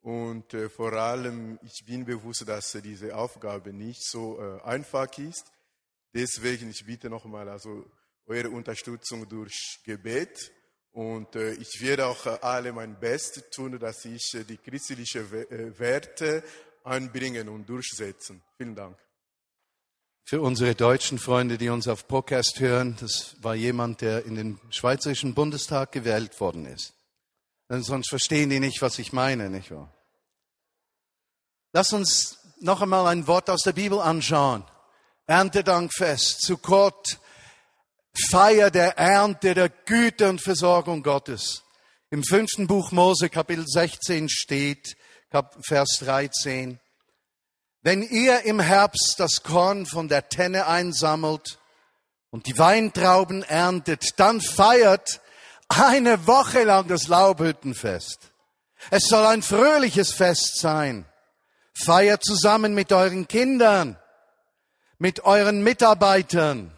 und 0.00 0.54
äh, 0.54 0.70
vor 0.70 0.94
allem 0.94 1.58
ich 1.62 1.84
bin 1.84 2.06
bewusst, 2.06 2.48
dass 2.48 2.72
diese 2.82 3.14
Aufgabe 3.14 3.74
nicht 3.74 4.02
so 4.02 4.38
einfach 4.62 5.16
ist. 5.18 5.50
Deswegen, 6.14 6.70
ich 6.70 6.84
bitte 6.86 7.10
nochmal 7.10 7.48
also 7.48 7.84
eure 8.26 8.50
Unterstützung 8.50 9.28
durch 9.28 9.80
Gebet. 9.84 10.52
Und 10.96 11.36
äh, 11.36 11.52
ich 11.52 11.82
werde 11.82 12.06
auch 12.06 12.24
äh, 12.24 12.38
alle 12.40 12.72
mein 12.72 12.98
Bestes 12.98 13.50
tun, 13.50 13.78
dass 13.78 14.02
ich 14.06 14.32
äh, 14.32 14.44
die 14.44 14.56
christlichen 14.56 15.30
äh, 15.30 15.78
Werte 15.78 16.42
einbringen 16.84 17.50
und 17.50 17.68
durchsetzen. 17.68 18.42
Vielen 18.56 18.74
Dank. 18.74 18.96
Für 20.24 20.40
unsere 20.40 20.74
deutschen 20.74 21.18
Freunde, 21.18 21.58
die 21.58 21.68
uns 21.68 21.86
auf 21.86 22.08
Podcast 22.08 22.60
hören, 22.60 22.96
das 22.98 23.36
war 23.42 23.54
jemand, 23.54 24.00
der 24.00 24.24
in 24.24 24.36
den 24.36 24.58
Schweizerischen 24.70 25.34
Bundestag 25.34 25.92
gewählt 25.92 26.40
worden 26.40 26.64
ist. 26.64 26.94
Denn 27.68 27.82
sonst 27.82 28.08
verstehen 28.08 28.48
die 28.48 28.58
nicht, 28.58 28.80
was 28.80 28.98
ich 28.98 29.12
meine, 29.12 29.50
nicht 29.50 29.70
wahr? 29.70 29.92
Lass 31.74 31.92
uns 31.92 32.38
noch 32.58 32.80
einmal 32.80 33.06
ein 33.08 33.26
Wort 33.26 33.50
aus 33.50 33.60
der 33.60 33.72
Bibel 33.72 34.00
anschauen. 34.00 34.64
Erntedankfest, 35.26 36.40
zu 36.40 36.56
Gott, 36.56 37.18
Feier 38.30 38.70
der 38.70 38.98
Ernte, 38.98 39.54
der 39.54 39.68
Güte 39.68 40.28
und 40.28 40.42
Versorgung 40.42 41.02
Gottes. 41.02 41.62
Im 42.10 42.24
fünften 42.24 42.66
Buch 42.66 42.92
Mose, 42.92 43.28
Kapitel 43.28 43.64
16 43.66 44.28
steht, 44.28 44.96
Vers 45.60 45.98
13, 46.00 46.80
wenn 47.82 48.02
ihr 48.02 48.42
im 48.42 48.58
Herbst 48.58 49.14
das 49.18 49.42
Korn 49.42 49.86
von 49.86 50.08
der 50.08 50.28
Tenne 50.28 50.66
einsammelt 50.66 51.60
und 52.30 52.46
die 52.46 52.58
Weintrauben 52.58 53.42
erntet, 53.42 54.18
dann 54.18 54.40
feiert 54.40 55.20
eine 55.68 56.26
Woche 56.26 56.64
lang 56.64 56.88
das 56.88 57.08
Laubhüttenfest. 57.08 58.32
Es 58.90 59.04
soll 59.04 59.24
ein 59.26 59.42
fröhliches 59.42 60.12
Fest 60.12 60.58
sein. 60.58 61.06
Feiert 61.74 62.24
zusammen 62.24 62.74
mit 62.74 62.92
euren 62.92 63.28
Kindern, 63.28 63.98
mit 64.98 65.24
euren 65.24 65.62
Mitarbeitern, 65.62 66.75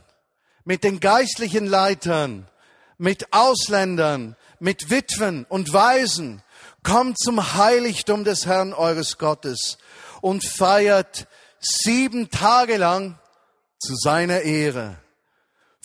mit 0.68 0.84
den 0.84 1.00
geistlichen 1.00 1.64
Leitern, 1.64 2.46
mit 2.98 3.32
Ausländern, 3.32 4.36
mit 4.60 4.90
Witwen 4.90 5.46
und 5.48 5.72
Waisen. 5.72 6.42
Kommt 6.82 7.18
zum 7.18 7.54
Heiligtum 7.54 8.22
des 8.22 8.44
Herrn 8.44 8.74
eures 8.74 9.16
Gottes 9.16 9.78
und 10.20 10.44
feiert 10.46 11.26
sieben 11.58 12.28
Tage 12.28 12.76
lang 12.76 13.18
zu 13.78 13.94
seiner 13.96 14.42
Ehre. 14.42 14.98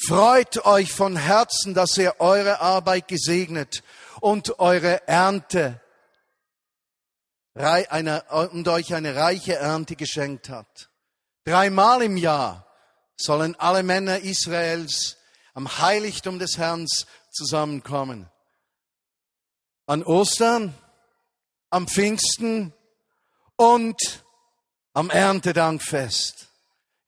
Freut 0.06 0.66
euch 0.66 0.92
von 0.92 1.16
Herzen, 1.16 1.74
dass 1.74 1.98
er 1.98 2.20
eure 2.20 2.60
Arbeit 2.60 3.08
gesegnet 3.08 3.84
und 4.20 4.60
eure 4.60 5.08
Ernte 5.08 5.80
und 7.54 8.68
euch 8.68 8.94
eine 8.94 9.16
reiche 9.16 9.56
Ernte 9.56 9.96
geschenkt 9.96 10.50
hat. 10.50 10.90
Dreimal 11.46 12.02
im 12.02 12.18
Jahr 12.18 12.63
sollen 13.16 13.56
alle 13.56 13.84
Männer 13.84 14.20
Israels 14.20 15.18
am 15.54 15.80
Heiligtum 15.80 16.40
des 16.40 16.58
Herrn 16.58 16.88
zusammenkommen. 17.32 18.30
An 19.86 20.04
Ostern, 20.04 20.74
am 21.70 21.88
Pfingsten 21.88 22.74
und 23.56 24.24
am 24.94 25.10
Erntedankfest. 25.10 26.50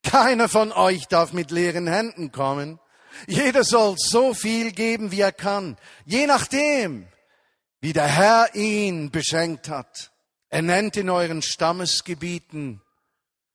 Keiner 0.04 0.50
von 0.50 0.72
euch 0.72 1.08
darf 1.08 1.34
mit 1.34 1.52
leeren 1.52 1.88
Händen 1.88 2.32
kommen. 2.32 2.80
Jeder 3.28 3.64
soll 3.64 3.96
so 3.98 4.34
viel 4.34 4.72
geben, 4.72 5.12
wie 5.12 5.22
er 5.22 5.32
kann, 5.32 5.78
je 6.06 6.28
nachdem, 6.28 7.08
wie 7.80 7.94
der 7.94 8.08
Herr 8.08 8.54
ihn 8.56 9.10
beschenkt 9.10 9.70
hat. 9.70 10.12
Er 10.50 10.62
nennt 10.62 10.98
in 10.98 11.10
euren 11.10 11.42
Stammesgebieten 11.42 12.82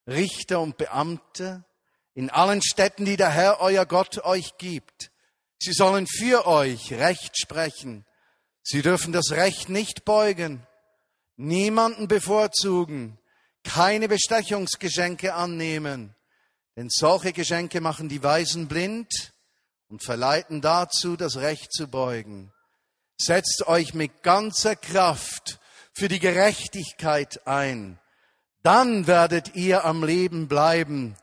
Richter 0.06 0.60
und 0.60 0.76
Beamte 0.76 1.64
in 2.20 2.28
allen 2.28 2.60
Städten, 2.60 3.06
die 3.06 3.16
der 3.16 3.30
Herr 3.30 3.62
euer 3.62 3.86
Gott 3.86 4.22
euch 4.24 4.58
gibt. 4.58 5.10
Sie 5.58 5.72
sollen 5.72 6.06
für 6.06 6.46
euch 6.46 6.92
Recht 6.92 7.38
sprechen. 7.38 8.04
Sie 8.62 8.82
dürfen 8.82 9.14
das 9.14 9.30
Recht 9.30 9.70
nicht 9.70 10.04
beugen, 10.04 10.66
niemanden 11.36 12.08
bevorzugen, 12.08 13.18
keine 13.64 14.06
Bestechungsgeschenke 14.06 15.32
annehmen, 15.32 16.14
denn 16.76 16.90
solche 16.90 17.32
Geschenke 17.32 17.80
machen 17.80 18.10
die 18.10 18.22
Weisen 18.22 18.68
blind 18.68 19.32
und 19.88 20.04
verleiten 20.04 20.60
dazu, 20.60 21.16
das 21.16 21.38
Recht 21.38 21.72
zu 21.72 21.88
beugen. 21.88 22.52
Setzt 23.16 23.66
euch 23.66 23.94
mit 23.94 24.22
ganzer 24.22 24.76
Kraft 24.76 25.58
für 25.94 26.08
die 26.08 26.20
Gerechtigkeit 26.20 27.46
ein, 27.46 27.98
dann 28.62 29.06
werdet 29.06 29.54
ihr 29.54 29.86
am 29.86 30.04
Leben 30.04 30.48
bleiben 30.48 31.16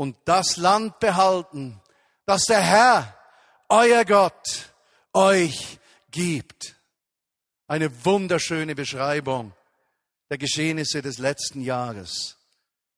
und 0.00 0.16
das 0.24 0.56
Land 0.56 0.98
behalten, 0.98 1.78
das 2.24 2.44
der 2.44 2.62
Herr, 2.62 3.14
euer 3.68 4.06
Gott, 4.06 4.72
euch 5.12 5.78
gibt. 6.10 6.74
Eine 7.66 8.06
wunderschöne 8.06 8.74
Beschreibung 8.74 9.52
der 10.30 10.38
Geschehnisse 10.38 11.02
des 11.02 11.18
letzten 11.18 11.60
Jahres. 11.60 12.38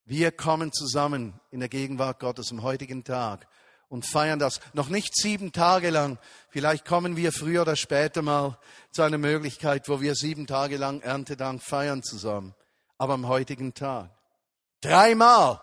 Wir 0.04 0.30
kommen 0.30 0.72
zusammen 0.72 1.40
in 1.50 1.58
der 1.58 1.68
Gegenwart 1.68 2.20
Gottes 2.20 2.52
am 2.52 2.62
heutigen 2.62 3.02
Tag 3.02 3.48
und 3.88 4.06
feiern 4.06 4.38
das 4.38 4.60
noch 4.72 4.88
nicht 4.88 5.16
sieben 5.16 5.50
Tage 5.50 5.90
lang. 5.90 6.20
Vielleicht 6.50 6.84
kommen 6.84 7.16
wir 7.16 7.32
früher 7.32 7.62
oder 7.62 7.74
später 7.74 8.22
mal 8.22 8.60
zu 8.92 9.02
einer 9.02 9.18
Möglichkeit, 9.18 9.88
wo 9.88 10.00
wir 10.00 10.14
sieben 10.14 10.46
Tage 10.46 10.76
lang 10.76 11.00
Erntedank 11.00 11.64
feiern 11.64 12.04
zusammen. 12.04 12.54
Aber 12.96 13.14
am 13.14 13.26
heutigen 13.26 13.74
Tag. 13.74 14.08
Dreimal 14.80 15.60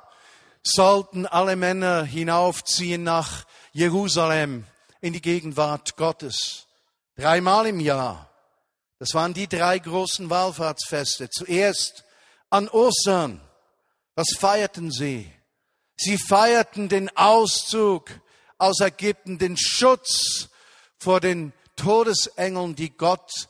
sollten 0.64 1.26
alle 1.26 1.56
Männer 1.56 2.04
hinaufziehen 2.04 3.04
nach 3.04 3.46
Jerusalem 3.72 4.66
in 5.02 5.14
die 5.14 5.22
Gegenwart 5.22 5.96
Gottes. 5.96 6.68
Dreimal 7.16 7.68
im 7.68 7.80
Jahr. 7.80 8.30
Das 8.98 9.14
waren 9.14 9.34
die 9.34 9.48
drei 9.48 9.80
großen 9.80 10.30
Wallfahrtsfeste. 10.30 11.30
Zuerst 11.30 12.04
an 12.50 12.68
Ostern. 12.68 13.42
Was 14.16 14.28
feierten 14.38 14.92
sie? 14.92 15.32
Sie 15.96 16.18
feierten 16.18 16.90
den 16.90 17.16
Auszug 17.16 18.10
aus 18.58 18.82
Ägypten, 18.82 19.38
den 19.38 19.58
Schutz 19.58 20.50
vor 20.98 21.22
den 21.22 21.54
Todesengeln, 21.76 22.76
die 22.76 22.90
Gott 22.90 23.50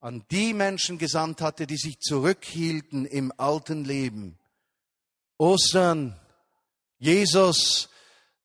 an 0.00 0.24
die 0.30 0.54
Menschen 0.54 0.96
gesandt 0.98 1.40
hatte, 1.40 1.66
die 1.66 1.76
sich 1.76 2.00
zurückhielten 2.00 3.04
im 3.04 3.32
alten 3.36 3.84
Leben. 3.84 4.38
Ostern, 5.36 6.18
Jesus, 6.98 7.88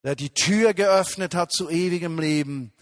der 0.04 0.16
die 0.16 0.30
Tür 0.30 0.74
geöffnet 0.74 1.36
hat 1.36 1.52
zu 1.52 1.70
ewigem 1.70 2.20
Leben, 2.20 2.74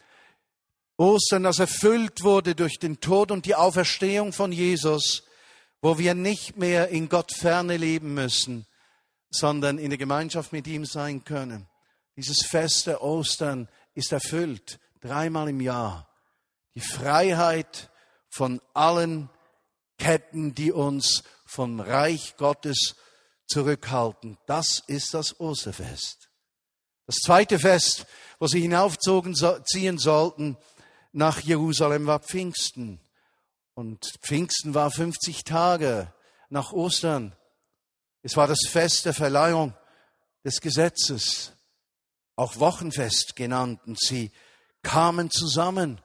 Ostern, 0.97 1.43
das 1.43 1.57
erfüllt 1.57 2.23
wurde 2.23 2.53
durch 2.53 2.77
den 2.77 2.99
Tod 2.99 3.31
und 3.31 3.45
die 3.45 3.55
Auferstehung 3.55 4.33
von 4.33 4.51
Jesus, 4.51 5.23
wo 5.81 5.97
wir 5.97 6.13
nicht 6.13 6.57
mehr 6.57 6.89
in 6.89 7.09
Gott 7.09 7.31
ferne 7.33 7.77
leben 7.77 8.13
müssen, 8.13 8.67
sondern 9.31 9.79
in 9.79 9.89
der 9.89 9.97
Gemeinschaft 9.97 10.53
mit 10.53 10.67
ihm 10.67 10.85
sein 10.85 11.23
können. 11.23 11.67
Dieses 12.17 12.45
Fest 12.45 12.85
der 12.85 13.01
Ostern 13.01 13.67
ist 13.95 14.11
erfüllt, 14.11 14.79
dreimal 14.99 15.49
im 15.49 15.59
Jahr. 15.59 16.07
Die 16.75 16.81
Freiheit 16.81 17.89
von 18.29 18.61
allen 18.73 19.29
Ketten, 19.97 20.53
die 20.53 20.71
uns 20.71 21.23
vom 21.45 21.79
Reich 21.79 22.35
Gottes 22.37 22.95
zurückhalten. 23.51 24.37
Das 24.47 24.81
ist 24.87 25.13
das 25.13 25.39
Osterfest. 25.39 26.29
Das 27.05 27.15
zweite 27.17 27.59
Fest, 27.59 28.05
wo 28.39 28.47
sie 28.47 28.61
hinaufziehen 28.61 29.97
sollten, 29.97 30.57
nach 31.11 31.39
Jerusalem 31.41 32.07
war 32.07 32.19
Pfingsten. 32.19 33.01
Und 33.73 34.05
Pfingsten 34.21 34.73
war 34.73 34.91
50 34.91 35.43
Tage 35.43 36.13
nach 36.49 36.71
Ostern. 36.71 37.35
Es 38.21 38.37
war 38.37 38.47
das 38.47 38.59
Fest 38.69 39.05
der 39.05 39.13
Verleihung 39.13 39.73
des 40.45 40.61
Gesetzes, 40.61 41.53
auch 42.35 42.57
Wochenfest 42.57 43.35
genannt. 43.35 43.81
Und 43.85 43.99
sie 43.99 44.31
kamen 44.83 45.29
zusammen. 45.31 46.01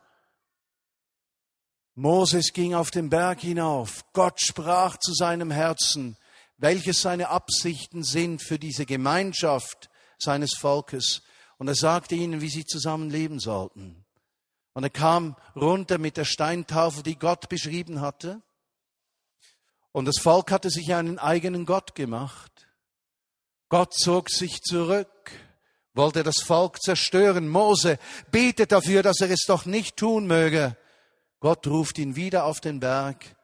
Moses 1.95 2.53
ging 2.53 2.75
auf 2.75 2.91
den 2.91 3.11
Berg 3.11 3.41
hinauf. 3.41 4.05
Gott 4.13 4.41
sprach 4.41 4.99
zu 4.99 5.15
seinem 5.15 5.51
Herzen, 5.51 6.17
welches 6.59 7.01
seine 7.01 7.29
Absichten 7.29 8.03
sind 8.03 8.43
für 8.43 8.59
diese 8.59 8.87
Gemeinschaft 8.87 9.91
seines 10.19 10.55
Volkes. 10.55 11.23
Und 11.59 11.69
er 11.69 11.75
sagte 11.75 12.15
ihnen, 12.15 12.41
wie 12.41 12.49
sie 12.49 12.65
zusammen 12.65 13.11
leben 13.11 13.41
sollten. 13.41 14.05
Und 14.73 14.85
er 14.85 14.91
kam 14.91 15.37
runter 15.55 15.99
mit 15.99 16.17
der 16.17 16.27
Steintafel, 16.27 17.03
die 17.03 17.19
Gott 17.19 17.49
beschrieben 17.49 18.01
hatte. 18.01 18.43
Und 19.93 20.05
das 20.05 20.19
Volk 20.21 20.51
hatte 20.51 20.69
sich 20.69 20.93
einen 20.95 21.19
eigenen 21.19 21.65
Gott 21.65 21.95
gemacht. 21.95 22.69
Gott 23.71 23.95
zog 23.95 24.29
sich 24.29 24.61
zurück, 24.61 25.33
wollte 25.95 26.23
das 26.23 26.43
Volk 26.45 26.83
zerstören. 26.83 27.49
Mose 27.49 27.99
betet 28.31 28.73
dafür, 28.73 29.03
dass 29.03 29.21
er 29.21 29.31
es 29.31 29.45
doch 29.47 29.65
nicht 29.65 29.97
tun 29.97 30.27
möge. 30.27 30.77
Gott 31.41 31.67
ruft 31.67 31.99
ihn 31.99 32.15
wieder 32.15 32.45
auf 32.45 32.61
den 32.61 32.81
Berg 32.81 33.37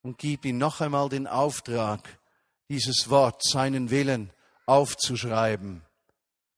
und 0.00 0.18
gibt 0.18 0.44
ihm 0.44 0.58
noch 0.58 0.80
einmal 0.80 1.08
den 1.08 1.26
Auftrag, 1.26 2.18
dieses 2.68 3.10
Wort, 3.10 3.42
seinen 3.42 3.90
Willen 3.90 4.30
aufzuschreiben. 4.66 5.82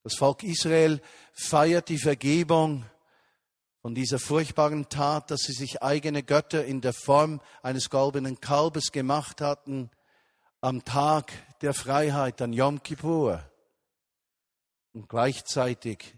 Das 0.03 0.15
Volk 0.15 0.43
Israel 0.43 1.01
feiert 1.33 1.89
die 1.89 1.99
Vergebung 1.99 2.85
von 3.81 3.95
dieser 3.95 4.19
furchtbaren 4.19 4.89
Tat, 4.89 5.31
dass 5.31 5.41
sie 5.41 5.53
sich 5.53 5.83
eigene 5.83 6.23
Götter 6.23 6.65
in 6.65 6.81
der 6.81 6.93
Form 6.93 7.41
eines 7.63 7.91
goldenen 7.91 8.41
Kalbes 8.41 8.93
gemacht 8.93 9.41
hatten, 9.41 9.91
am 10.61 10.85
Tag 10.85 11.33
der 11.61 11.75
Freiheit, 11.75 12.41
an 12.41 12.53
Yom 12.53 12.83
Kippur. 12.83 13.43
Und 14.95 15.09
gleichzeitig 15.09 16.15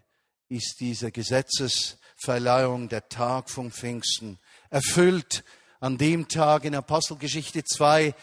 ist 0.49 0.77
diese 0.81 1.11
Gesetzesverleihung 1.11 2.89
der 2.89 3.09
Tag 3.09 3.51
vom 3.51 3.73
Pfingsten 3.73 4.39
erfüllt 4.71 5.43
an 5.81 5.99
dem 5.99 6.29
Tag 6.29 6.65
in 6.65 6.75
Apostelgeschichte 6.75 7.65
2, 7.65 8.15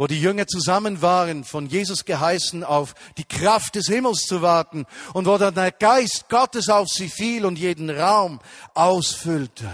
wo 0.00 0.06
die 0.06 0.18
Jünger 0.18 0.46
zusammen 0.46 1.02
waren, 1.02 1.44
von 1.44 1.66
Jesus 1.66 2.06
geheißen, 2.06 2.64
auf 2.64 2.94
die 3.18 3.24
Kraft 3.24 3.74
des 3.74 3.86
Himmels 3.88 4.20
zu 4.22 4.40
warten 4.40 4.86
und 5.12 5.26
wo 5.26 5.36
dann 5.36 5.54
der 5.54 5.72
Geist 5.72 6.30
Gottes 6.30 6.70
auf 6.70 6.88
sie 6.88 7.10
fiel 7.10 7.44
und 7.44 7.58
jeden 7.58 7.90
Raum 7.90 8.40
ausfüllte. 8.72 9.70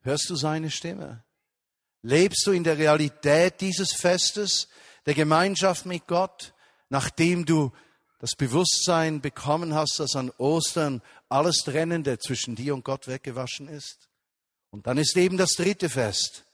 Hörst 0.00 0.28
du 0.28 0.34
seine 0.34 0.72
Stimme? 0.72 1.22
Lebst 2.02 2.44
du 2.48 2.50
in 2.50 2.64
der 2.64 2.78
Realität 2.78 3.60
dieses 3.60 3.92
Festes, 3.92 4.66
der 5.06 5.14
Gemeinschaft 5.14 5.86
mit 5.86 6.08
Gott, 6.08 6.52
nachdem 6.88 7.44
du 7.44 7.70
das 8.18 8.32
Bewusstsein 8.34 9.20
bekommen 9.20 9.72
hast, 9.72 10.00
dass 10.00 10.16
an 10.16 10.32
Ostern 10.38 11.00
alles 11.28 11.58
Trennende 11.58 12.18
zwischen 12.18 12.56
dir 12.56 12.74
und 12.74 12.84
Gott 12.84 13.06
weggewaschen 13.06 13.68
ist? 13.68 14.08
Und 14.70 14.88
dann 14.88 14.98
ist 14.98 15.16
eben 15.16 15.36
das 15.36 15.50
dritte 15.50 15.88
Fest. 15.88 16.45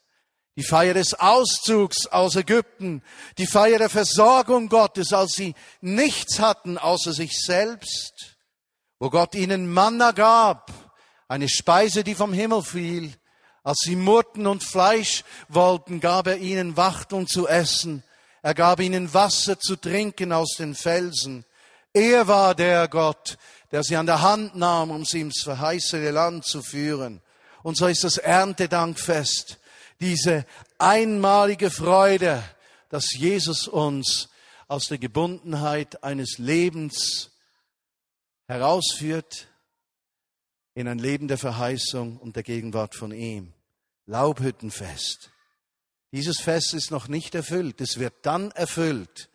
Die 0.56 0.62
Feier 0.62 0.92
des 0.92 1.14
Auszugs 1.14 2.06
aus 2.08 2.36
Ägypten, 2.36 3.02
die 3.38 3.46
Feier 3.46 3.78
der 3.78 3.88
Versorgung 3.88 4.68
Gottes, 4.68 5.14
als 5.14 5.32
sie 5.32 5.54
nichts 5.80 6.40
hatten 6.40 6.76
außer 6.76 7.14
sich 7.14 7.32
selbst, 7.42 8.36
wo 8.98 9.08
Gott 9.08 9.34
ihnen 9.34 9.72
Manna 9.72 10.10
gab, 10.10 10.70
eine 11.26 11.48
Speise, 11.48 12.04
die 12.04 12.14
vom 12.14 12.34
Himmel 12.34 12.62
fiel. 12.62 13.14
Als 13.64 13.78
sie 13.84 13.96
murrten 13.96 14.46
und 14.46 14.62
Fleisch 14.62 15.24
wollten, 15.48 16.00
gab 16.00 16.26
er 16.26 16.36
ihnen 16.36 16.76
Wachteln 16.76 17.26
zu 17.26 17.48
essen. 17.48 18.02
Er 18.42 18.54
gab 18.54 18.80
ihnen 18.80 19.14
Wasser 19.14 19.58
zu 19.58 19.76
trinken 19.76 20.32
aus 20.32 20.56
den 20.58 20.74
Felsen. 20.74 21.46
Er 21.94 22.26
war 22.28 22.54
der 22.54 22.88
Gott, 22.88 23.38
der 23.70 23.84
sie 23.84 23.96
an 23.96 24.06
der 24.06 24.20
Hand 24.20 24.56
nahm, 24.56 24.90
um 24.90 25.06
sie 25.06 25.20
ins 25.20 25.42
verheißene 25.42 26.10
Land 26.10 26.44
zu 26.44 26.62
führen. 26.62 27.22
Und 27.62 27.76
so 27.76 27.86
ist 27.86 28.04
das 28.04 28.18
Erntedankfest 28.18 29.58
diese 30.02 30.44
einmalige 30.78 31.70
Freude, 31.70 32.42
dass 32.88 33.14
Jesus 33.14 33.68
uns 33.68 34.28
aus 34.66 34.88
der 34.88 34.98
Gebundenheit 34.98 36.02
eines 36.02 36.38
Lebens 36.38 37.30
herausführt 38.46 39.46
in 40.74 40.88
ein 40.88 40.98
Leben 40.98 41.28
der 41.28 41.38
Verheißung 41.38 42.18
und 42.18 42.36
der 42.36 42.42
Gegenwart 42.42 42.94
von 42.94 43.12
ihm. 43.12 43.54
Laubhüttenfest. 44.06 45.30
Dieses 46.10 46.40
Fest 46.40 46.74
ist 46.74 46.90
noch 46.90 47.08
nicht 47.08 47.34
erfüllt. 47.34 47.80
Es 47.80 47.98
wird 47.98 48.14
dann 48.22 48.50
erfüllt. 48.50 49.30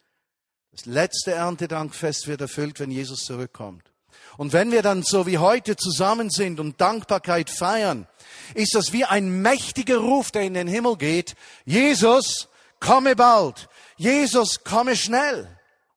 Das 0.72 0.86
letzte 0.86 1.32
Erntedankfest 1.32 2.28
wird 2.28 2.42
erfüllt, 2.42 2.80
wenn 2.80 2.92
Jesus 2.92 3.22
zurückkommt. 3.22 3.92
Und 4.38 4.54
wenn 4.54 4.72
wir 4.72 4.84
dann 4.84 5.04
so 5.04 5.26
wie 5.26 5.40
heute 5.40 5.76
zusammen 5.76 6.30
sind 6.30 6.60
und 6.60 6.80
Dankbarkeit 6.80 7.50
feiern, 7.50 8.08
ist 8.54 8.76
das 8.76 8.94
wie 8.94 9.04
ein 9.04 9.42
mächtiger 9.42 9.98
Ruf, 9.98 10.32
der 10.32 10.44
in 10.44 10.54
den 10.54 10.68
Himmel 10.68 10.96
geht. 10.96 11.36
Jesus, 11.66 12.48
komme 12.80 13.16
bald. 13.16 13.68
Jesus, 13.98 14.64
komme 14.64 14.96
schnell. 14.96 15.50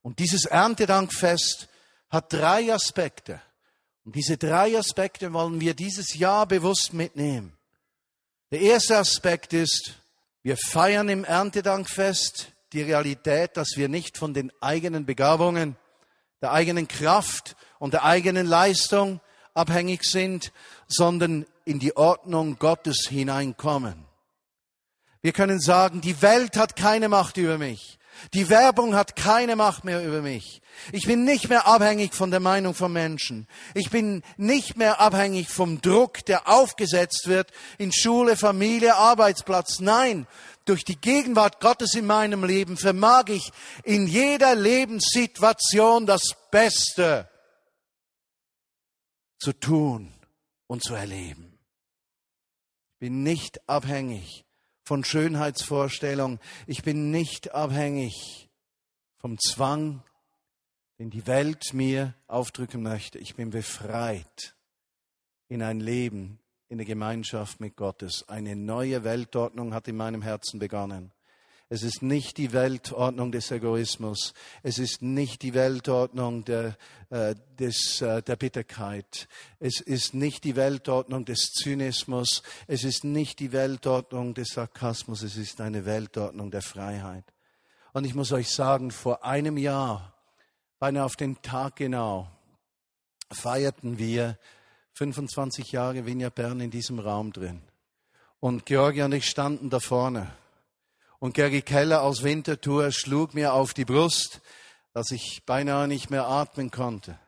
Und 0.03 0.19
dieses 0.19 0.47
Erntedankfest 0.47 1.69
hat 2.09 2.33
drei 2.33 2.73
Aspekte. 2.73 3.41
Und 4.05 4.17
diese 4.17 4.39
drei 4.39 4.79
Aspekte 4.79 5.33
wollen 5.35 5.61
wir 5.61 5.75
dieses 5.75 6.15
Jahr 6.15 6.47
bewusst 6.47 6.95
mitnehmen. 6.95 7.53
Der 8.51 8.61
erste 8.61 8.97
Aspekt 8.97 9.53
ist, 9.53 9.95
wir 10.43 10.57
feiern 10.57 11.11
im 11.11 11.25
Erntedankfest 11.25 12.49
die 12.73 12.83
Realität, 12.83 13.57
dass 13.57 13.77
wir 13.77 13.89
nicht 13.89 14.17
von 14.17 14.33
den 14.33 14.51
eigenen 14.61 15.05
Begabungen, 15.05 15.77
der 16.41 16.53
eigenen 16.53 16.89
Kraft 16.89 17.55
und 17.81 17.95
der 17.95 18.05
eigenen 18.05 18.47
Leistung 18.47 19.21
abhängig 19.55 20.05
sind, 20.05 20.53
sondern 20.87 21.47
in 21.65 21.81
die 21.81 21.97
Ordnung 21.97 22.61
Gottes 22.61 23.09
hineinkommen. 23.09 24.07
Wir 25.23 25.33
können 25.33 25.61
sagen, 25.61 26.01
die 26.01 26.23
Welt 26.23 26.57
hat 26.57 26.77
keine 26.77 27.09
Macht 27.09 27.37
über 27.37 27.59
mich. 27.59 27.99
Die 28.35 28.51
Werbung 28.51 28.95
hat 28.95 29.17
keine 29.17 29.57
Macht 29.57 29.85
mehr 29.85 30.05
über 30.05 30.21
mich. 30.21 30.61
Ich 30.93 31.07
bin 31.07 31.25
nicht 31.25 31.49
mehr 31.49 31.67
abhängig 31.67 32.15
von 32.15 32.31
der 32.31 32.41
Meinung 32.41 32.75
von 32.75 32.93
Menschen. 32.93 33.49
Ich 33.73 33.91
bin 33.91 34.23
nicht 34.37 34.77
mehr 34.77 35.01
abhängig 35.01 35.49
vom 35.49 35.81
Druck, 35.81 36.25
der 36.27 36.49
aufgesetzt 36.49 37.29
wird 37.29 37.51
in 37.79 37.93
Schule, 37.93 38.37
Familie, 38.37 38.97
Arbeitsplatz. 38.97 39.81
Nein, 39.81 40.27
durch 40.67 40.85
die 40.85 41.01
Gegenwart 41.01 41.61
Gottes 41.61 41.95
in 41.95 42.07
meinem 42.07 42.45
Leben 42.45 42.77
vermag 42.77 43.29
ich 43.29 43.53
in 43.85 44.07
jeder 44.07 44.55
Lebenssituation 44.55 46.05
das 46.05 46.37
Beste 46.51 47.30
zu 49.41 49.53
tun 49.53 50.13
und 50.67 50.85
zu 50.85 50.95
erleben. 50.95 51.59
Ich 52.93 52.99
bin 53.01 53.23
nicht 53.23 53.69
abhängig 53.69 54.45
von 54.85 55.05
Schönheitsvorstellungen. 55.05 56.39
Ich 56.67 56.83
bin 56.83 57.11
nicht 57.11 57.55
abhängig 57.55 58.51
vom 59.17 59.39
Zwang, 59.39 60.03
den 60.99 61.11
die 61.11 61.27
Welt 61.27 61.73
mir 61.73 62.15
aufdrücken 62.27 62.83
möchte. 62.83 63.19
Ich 63.19 63.35
bin 63.35 63.51
befreit 63.51 64.55
in 65.49 65.63
ein 65.63 65.81
Leben 65.81 66.39
in 66.69 66.79
der 66.79 66.87
Gemeinschaft 66.87 67.59
mit 67.61 67.77
Gottes. 67.77 68.29
Eine 68.29 68.55
neue 68.55 69.03
Weltordnung 69.03 69.73
hat 69.75 69.89
in 69.89 69.97
meinem 69.97 70.23
Herzen 70.23 70.61
begonnen. 70.61 71.13
Es 71.73 71.85
ist 71.85 72.03
nicht 72.03 72.37
die 72.37 72.53
Weltordnung 72.53 73.31
des 73.31 73.53
Egoismus. 73.53 74.35
Es 74.65 74.81
ist 74.81 75.03
nicht 75.03 75.43
die 75.43 75.55
Weltordnung 75.55 76.45
der, 76.45 76.77
äh, 77.11 77.37
des, 77.61 78.01
äh, 78.03 78.23
der 78.23 78.35
Bitterkeit. 78.35 79.29
Es 79.61 79.81
ist 79.81 80.13
nicht 80.13 80.43
die 80.43 80.57
Weltordnung 80.57 81.25
des 81.25 81.53
Zynismus. 81.53 82.43
Es 82.67 82.83
ist 82.83 83.05
nicht 83.05 83.39
die 83.39 83.53
Weltordnung 83.53 84.35
des 84.35 84.49
Sarkasmus. 84.49 85.23
Es 85.23 85.37
ist 85.37 85.61
eine 85.61 85.87
Weltordnung 85.87 86.51
der 86.51 86.63
Freiheit. 86.63 87.25
Und 87.93 88.05
ich 88.05 88.17
muss 88.17 88.33
euch 88.33 88.51
sagen, 88.51 88.91
vor 88.91 89.25
einem 89.25 89.57
Jahr, 89.57 90.13
beinahe 90.81 91.05
auf 91.05 91.15
den 91.15 91.41
Tag 91.41 91.77
genau, 91.77 92.29
feierten 93.31 93.97
wir 93.97 94.37
25 94.95 95.71
Jahre 95.71 96.05
Vinja 96.05 96.31
Bern 96.31 96.59
in 96.59 96.73
diesem 96.73 96.99
Raum 96.99 97.33
drin. 97.33 97.63
Und 98.41 98.67
Georgia 98.67 99.05
und 99.05 99.13
ich 99.13 99.27
standen 99.27 99.71
da 99.71 99.79
vorne. 99.79 100.33
Und 101.21 101.35
Gary 101.35 101.63
Keller 101.63 102.03
aus 102.03 102.23
Winterthur 102.23 102.91
schlug 102.91 103.35
mir 103.35 103.53
auf 103.53 103.75
die 103.75 103.85
Brust, 103.85 104.41
dass 104.93 105.11
ich 105.11 105.43
beinahe 105.45 105.87
nicht 105.87 106.11
mehr 106.11 106.27
atmen 106.27 106.71
konnte. 106.71 107.19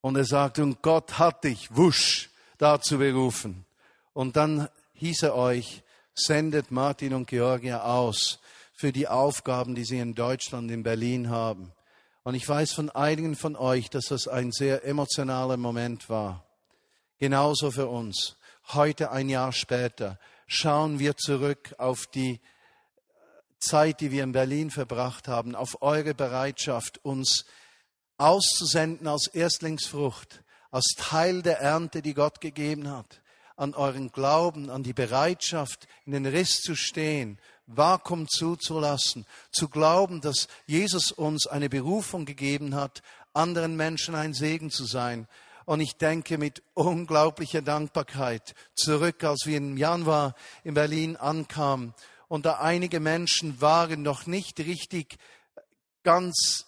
Und 0.00 0.16
er 0.16 0.24
sagte, 0.24 0.62
und 0.62 0.80
Gott 0.80 1.18
hat 1.18 1.44
dich, 1.44 1.74
wusch, 1.74 2.30
dazu 2.58 2.98
berufen. 2.98 3.66
Und 4.12 4.36
dann 4.36 4.68
hieß 4.94 5.24
er 5.24 5.34
euch, 5.34 5.82
sendet 6.14 6.70
Martin 6.70 7.12
und 7.14 7.26
Georgia 7.26 7.82
aus 7.82 8.38
für 8.72 8.92
die 8.92 9.08
Aufgaben, 9.08 9.74
die 9.74 9.84
sie 9.84 9.98
in 9.98 10.14
Deutschland, 10.14 10.70
in 10.70 10.84
Berlin 10.84 11.28
haben. 11.28 11.72
Und 12.22 12.34
ich 12.34 12.48
weiß 12.48 12.72
von 12.72 12.90
einigen 12.90 13.34
von 13.34 13.56
euch, 13.56 13.90
dass 13.90 14.06
das 14.06 14.28
ein 14.28 14.52
sehr 14.52 14.84
emotionaler 14.84 15.56
Moment 15.56 16.08
war. 16.08 16.44
Genauso 17.18 17.70
für 17.70 17.88
uns. 17.88 18.36
Heute, 18.68 19.10
ein 19.10 19.28
Jahr 19.28 19.52
später, 19.52 20.18
schauen 20.46 20.98
wir 20.98 21.16
zurück 21.16 21.74
auf 21.78 22.06
die 22.06 22.40
Zeit, 23.58 24.00
die 24.00 24.10
wir 24.10 24.22
in 24.22 24.32
Berlin 24.32 24.70
verbracht 24.70 25.28
haben, 25.28 25.54
auf 25.54 25.82
eure 25.82 26.14
Bereitschaft, 26.14 27.04
uns 27.04 27.44
auszusenden 28.18 29.08
als 29.08 29.26
Erstlingsfrucht, 29.28 30.42
als 30.70 30.94
Teil 30.96 31.42
der 31.42 31.60
Ernte, 31.60 32.02
die 32.02 32.14
Gott 32.14 32.40
gegeben 32.40 32.90
hat, 32.90 33.20
an 33.56 33.74
euren 33.74 34.12
Glauben, 34.12 34.70
an 34.70 34.82
die 34.82 34.92
Bereitschaft, 34.92 35.86
in 36.04 36.12
den 36.12 36.26
Riss 36.26 36.60
zu 36.60 36.74
stehen, 36.74 37.38
Vakuum 37.66 38.28
zuzulassen, 38.28 39.26
zu 39.50 39.68
glauben, 39.68 40.20
dass 40.20 40.48
Jesus 40.66 41.10
uns 41.10 41.46
eine 41.46 41.68
Berufung 41.68 42.24
gegeben 42.24 42.74
hat, 42.74 43.02
anderen 43.32 43.76
Menschen 43.76 44.14
ein 44.14 44.34
Segen 44.34 44.70
zu 44.70 44.84
sein, 44.84 45.26
und 45.66 45.80
ich 45.80 45.96
denke 45.96 46.38
mit 46.38 46.62
unglaublicher 46.72 47.60
Dankbarkeit 47.60 48.54
zurück, 48.74 49.22
als 49.24 49.42
wir 49.44 49.58
im 49.58 49.76
Januar 49.76 50.34
in 50.64 50.72
Berlin 50.72 51.16
ankamen 51.16 51.92
und 52.28 52.46
da 52.46 52.58
einige 52.58 53.00
Menschen 53.00 53.60
waren 53.60 54.02
noch 54.02 54.26
nicht 54.26 54.58
richtig 54.60 55.16
ganz 56.02 56.66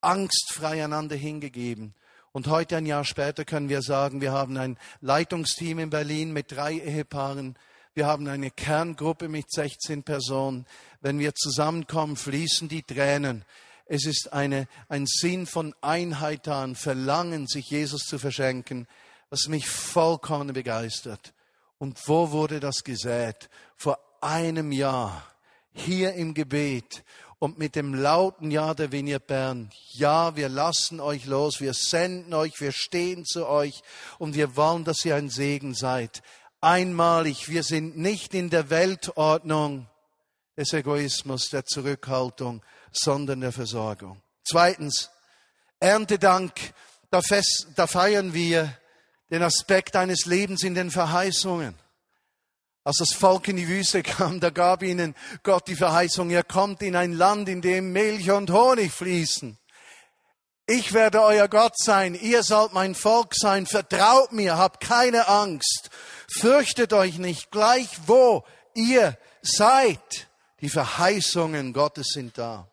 angstfrei 0.00 0.84
einander 0.84 1.16
hingegeben. 1.16 1.94
Und 2.32 2.46
heute, 2.46 2.76
ein 2.76 2.86
Jahr 2.86 3.04
später, 3.04 3.44
können 3.44 3.68
wir 3.68 3.82
sagen, 3.82 4.20
wir 4.20 4.32
haben 4.32 4.56
ein 4.56 4.78
Leitungsteam 5.00 5.78
in 5.78 5.90
Berlin 5.90 6.32
mit 6.32 6.50
drei 6.50 6.74
Ehepaaren. 6.74 7.56
Wir 7.94 8.06
haben 8.06 8.26
eine 8.26 8.50
Kerngruppe 8.50 9.28
mit 9.28 9.50
16 9.50 10.02
Personen. 10.02 10.66
Wenn 11.02 11.18
wir 11.18 11.34
zusammenkommen, 11.34 12.16
fließen 12.16 12.68
die 12.68 12.82
Tränen. 12.82 13.44
Es 13.94 14.06
ist 14.06 14.32
eine, 14.32 14.68
ein 14.88 15.04
Sinn 15.04 15.44
von 15.44 15.74
Einheit 15.82 16.46
da, 16.46 16.62
ein 16.62 16.76
Verlangen, 16.76 17.46
sich 17.46 17.68
Jesus 17.68 18.06
zu 18.06 18.18
verschenken, 18.18 18.88
was 19.28 19.48
mich 19.48 19.68
vollkommen 19.68 20.54
begeistert. 20.54 21.34
Und 21.76 21.98
wo 22.08 22.30
wurde 22.30 22.58
das 22.58 22.84
gesät? 22.84 23.50
Vor 23.76 23.98
einem 24.22 24.72
Jahr 24.72 25.22
hier 25.74 26.14
im 26.14 26.32
Gebet 26.32 27.04
und 27.38 27.58
mit 27.58 27.76
dem 27.76 27.92
lauten 27.92 28.50
Ja 28.50 28.72
der 28.72 28.92
Vignette 28.92 29.26
Bern, 29.26 29.70
ja, 29.90 30.36
wir 30.36 30.48
lassen 30.48 30.98
euch 30.98 31.26
los, 31.26 31.60
wir 31.60 31.74
senden 31.74 32.32
euch, 32.32 32.62
wir 32.62 32.72
stehen 32.72 33.26
zu 33.26 33.46
euch 33.46 33.82
und 34.18 34.34
wir 34.34 34.56
wollen, 34.56 34.84
dass 34.84 35.04
ihr 35.04 35.16
ein 35.16 35.28
Segen 35.28 35.74
seid. 35.74 36.22
Einmalig, 36.62 37.50
wir 37.50 37.62
sind 37.62 37.98
nicht 37.98 38.32
in 38.32 38.48
der 38.48 38.70
Weltordnung 38.70 39.86
des 40.56 40.72
Egoismus, 40.72 41.50
der 41.50 41.66
Zurückhaltung, 41.66 42.62
sondern 42.96 43.40
der 43.40 43.52
Versorgung. 43.52 44.20
Zweitens, 44.44 45.10
Erntedank, 45.80 46.52
da, 47.10 47.22
fest, 47.22 47.68
da 47.74 47.86
feiern 47.86 48.34
wir 48.34 48.76
den 49.30 49.42
Aspekt 49.42 49.96
eines 49.96 50.26
Lebens 50.26 50.62
in 50.62 50.74
den 50.74 50.90
Verheißungen. 50.90 51.74
Als 52.84 52.96
das 52.96 53.12
Volk 53.12 53.48
in 53.48 53.56
die 53.56 53.68
Wüste 53.68 54.02
kam, 54.02 54.40
da 54.40 54.50
gab 54.50 54.82
ihnen 54.82 55.14
Gott 55.42 55.68
die 55.68 55.76
Verheißung, 55.76 56.30
ihr 56.30 56.42
kommt 56.42 56.82
in 56.82 56.96
ein 56.96 57.12
Land, 57.12 57.48
in 57.48 57.62
dem 57.62 57.92
Milch 57.92 58.30
und 58.30 58.50
Honig 58.50 58.92
fließen. 58.92 59.58
Ich 60.66 60.92
werde 60.92 61.22
euer 61.22 61.48
Gott 61.48 61.76
sein, 61.76 62.14
ihr 62.14 62.42
sollt 62.42 62.72
mein 62.72 62.94
Volk 62.94 63.34
sein, 63.34 63.66
vertraut 63.66 64.32
mir, 64.32 64.56
habt 64.56 64.80
keine 64.80 65.28
Angst, 65.28 65.90
fürchtet 66.28 66.92
euch 66.92 67.18
nicht, 67.18 67.50
gleich 67.50 67.88
wo 68.06 68.44
ihr 68.74 69.18
seid. 69.42 70.28
Die 70.60 70.68
Verheißungen 70.68 71.72
Gottes 71.72 72.08
sind 72.14 72.38
da. 72.38 72.68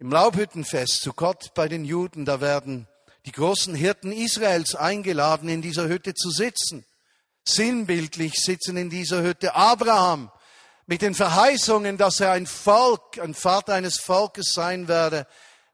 Im 0.00 0.10
Laubhüttenfest 0.10 1.02
zu 1.02 1.12
Gott 1.12 1.52
bei 1.52 1.68
den 1.68 1.84
Juden, 1.84 2.24
da 2.24 2.40
werden 2.40 2.88
die 3.26 3.32
großen 3.32 3.74
Hirten 3.74 4.12
Israels 4.12 4.74
eingeladen, 4.74 5.50
in 5.50 5.60
dieser 5.60 5.88
Hütte 5.88 6.14
zu 6.14 6.30
sitzen. 6.30 6.86
Sinnbildlich 7.44 8.32
sitzen 8.42 8.78
in 8.78 8.88
dieser 8.88 9.22
Hütte 9.22 9.54
Abraham 9.54 10.32
mit 10.86 11.02
den 11.02 11.14
Verheißungen, 11.14 11.98
dass 11.98 12.18
er 12.18 12.32
ein 12.32 12.46
Volk, 12.46 13.18
ein 13.18 13.34
Vater 13.34 13.74
eines 13.74 13.98
Volkes 13.98 14.52
sein 14.54 14.88
werde, 14.88 15.26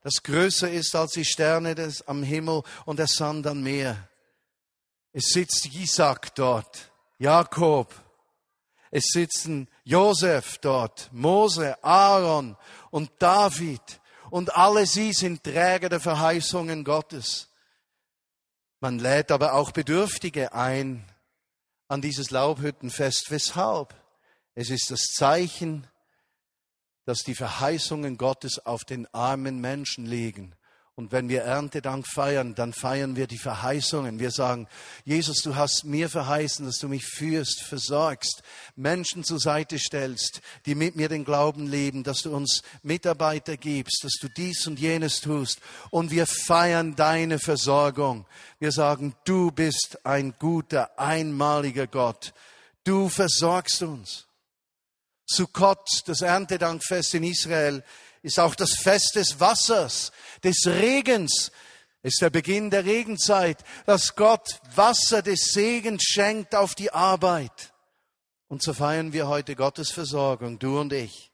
das 0.02 0.24
größer 0.24 0.72
ist 0.72 0.96
als 0.96 1.12
die 1.12 1.24
Sterne 1.24 1.76
des, 1.76 2.02
am 2.08 2.24
Himmel 2.24 2.64
und 2.84 2.98
der 2.98 3.06
Sand 3.06 3.46
am 3.46 3.62
Meer. 3.62 4.08
Es 5.12 5.26
sitzt 5.26 5.66
Isaac 5.72 6.34
dort, 6.34 6.90
Jakob, 7.18 7.94
es 8.90 9.04
sitzen 9.12 9.68
Josef 9.84 10.58
dort, 10.58 11.10
Mose, 11.12 11.76
Aaron 11.84 12.56
und 12.90 13.12
David 13.20 14.00
und 14.36 14.54
alle 14.54 14.84
sie 14.84 15.14
sind 15.14 15.44
Träger 15.44 15.88
der 15.88 15.98
Verheißungen 15.98 16.84
Gottes. 16.84 17.48
Man 18.80 18.98
lädt 18.98 19.30
aber 19.32 19.54
auch 19.54 19.70
Bedürftige 19.70 20.52
ein 20.52 21.10
an 21.88 22.02
dieses 22.02 22.30
Laubhüttenfest. 22.30 23.30
Weshalb? 23.30 23.94
Es 24.54 24.68
ist 24.68 24.90
das 24.90 25.04
Zeichen, 25.14 25.86
dass 27.06 27.20
die 27.20 27.34
Verheißungen 27.34 28.18
Gottes 28.18 28.58
auf 28.58 28.84
den 28.84 29.06
armen 29.14 29.58
Menschen 29.58 30.04
liegen. 30.04 30.54
Und 30.98 31.12
wenn 31.12 31.28
wir 31.28 31.42
Erntedank 31.42 32.06
feiern, 32.08 32.54
dann 32.54 32.72
feiern 32.72 33.16
wir 33.16 33.26
die 33.26 33.36
Verheißungen. 33.36 34.18
Wir 34.18 34.30
sagen, 34.30 34.66
Jesus, 35.04 35.42
du 35.42 35.54
hast 35.54 35.84
mir 35.84 36.08
verheißen, 36.08 36.64
dass 36.64 36.78
du 36.78 36.88
mich 36.88 37.04
führst, 37.04 37.64
versorgst, 37.64 38.42
Menschen 38.76 39.22
zur 39.22 39.38
Seite 39.38 39.78
stellst, 39.78 40.40
die 40.64 40.74
mit 40.74 40.96
mir 40.96 41.10
den 41.10 41.26
Glauben 41.26 41.66
leben, 41.66 42.02
dass 42.02 42.22
du 42.22 42.34
uns 42.34 42.62
Mitarbeiter 42.82 43.58
gibst, 43.58 44.04
dass 44.04 44.14
du 44.18 44.30
dies 44.30 44.66
und 44.66 44.80
jenes 44.80 45.20
tust. 45.20 45.60
Und 45.90 46.12
wir 46.12 46.26
feiern 46.26 46.96
deine 46.96 47.38
Versorgung. 47.38 48.24
Wir 48.58 48.72
sagen, 48.72 49.14
du 49.24 49.50
bist 49.50 49.98
ein 50.06 50.34
guter, 50.38 50.98
einmaliger 50.98 51.86
Gott. 51.86 52.32
Du 52.84 53.10
versorgst 53.10 53.82
uns. 53.82 54.26
Sukkot, 55.26 55.86
das 56.06 56.22
Erntedankfest 56.22 57.14
in 57.14 57.24
Israel, 57.24 57.82
ist 58.26 58.40
auch 58.40 58.56
das 58.56 58.74
Fest 58.82 59.14
des 59.14 59.38
Wassers, 59.38 60.10
des 60.42 60.66
Regens. 60.66 61.52
Ist 62.02 62.20
der 62.20 62.30
Beginn 62.30 62.70
der 62.70 62.84
Regenzeit, 62.84 63.58
dass 63.84 64.16
Gott 64.16 64.60
Wasser 64.74 65.22
des 65.22 65.52
Segens 65.52 66.02
schenkt 66.02 66.54
auf 66.54 66.74
die 66.74 66.92
Arbeit. 66.92 67.72
Und 68.48 68.62
so 68.62 68.74
feiern 68.74 69.12
wir 69.12 69.28
heute 69.28 69.54
Gottes 69.54 69.90
Versorgung, 69.90 70.58
du 70.58 70.78
und 70.78 70.92
ich. 70.92 71.30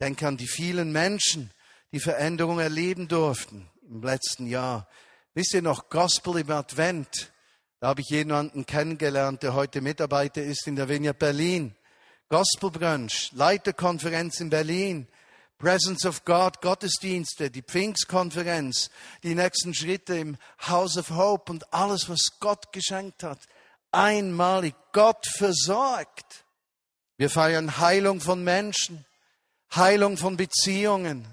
Denk 0.00 0.22
an 0.24 0.36
die 0.36 0.48
vielen 0.48 0.90
Menschen, 0.90 1.52
die 1.92 2.00
Veränderung 2.00 2.58
erleben 2.58 3.06
durften 3.06 3.70
im 3.88 4.02
letzten 4.02 4.46
Jahr. 4.48 4.88
Wisst 5.34 5.54
ihr 5.54 5.62
noch, 5.62 5.88
Gospel 5.90 6.38
im 6.38 6.50
Advent? 6.50 7.32
Da 7.78 7.88
habe 7.88 8.00
ich 8.00 8.08
jemanden 8.08 8.66
kennengelernt, 8.66 9.44
der 9.44 9.54
heute 9.54 9.80
Mitarbeiter 9.80 10.42
ist 10.42 10.66
in 10.66 10.74
der 10.74 10.88
Vineyard 10.88 11.20
Berlin. 11.20 11.76
Gospel 12.28 12.72
Brunch, 12.72 13.30
Leiterkonferenz 13.32 14.40
in 14.40 14.50
Berlin. 14.50 15.06
Presence 15.58 16.06
of 16.06 16.24
God, 16.24 16.60
Gottesdienste, 16.60 17.50
die 17.50 17.62
Pfingstkonferenz, 17.62 18.90
die 19.24 19.34
nächsten 19.34 19.74
Schritte 19.74 20.16
im 20.16 20.36
House 20.68 20.96
of 20.96 21.10
Hope 21.10 21.50
und 21.50 21.72
alles, 21.74 22.08
was 22.08 22.38
Gott 22.38 22.72
geschenkt 22.72 23.24
hat. 23.24 23.40
Einmalig, 23.90 24.76
Gott 24.92 25.26
versorgt. 25.26 26.44
Wir 27.16 27.28
feiern 27.28 27.78
Heilung 27.78 28.20
von 28.20 28.44
Menschen, 28.44 29.04
Heilung 29.74 30.16
von 30.16 30.36
Beziehungen, 30.36 31.26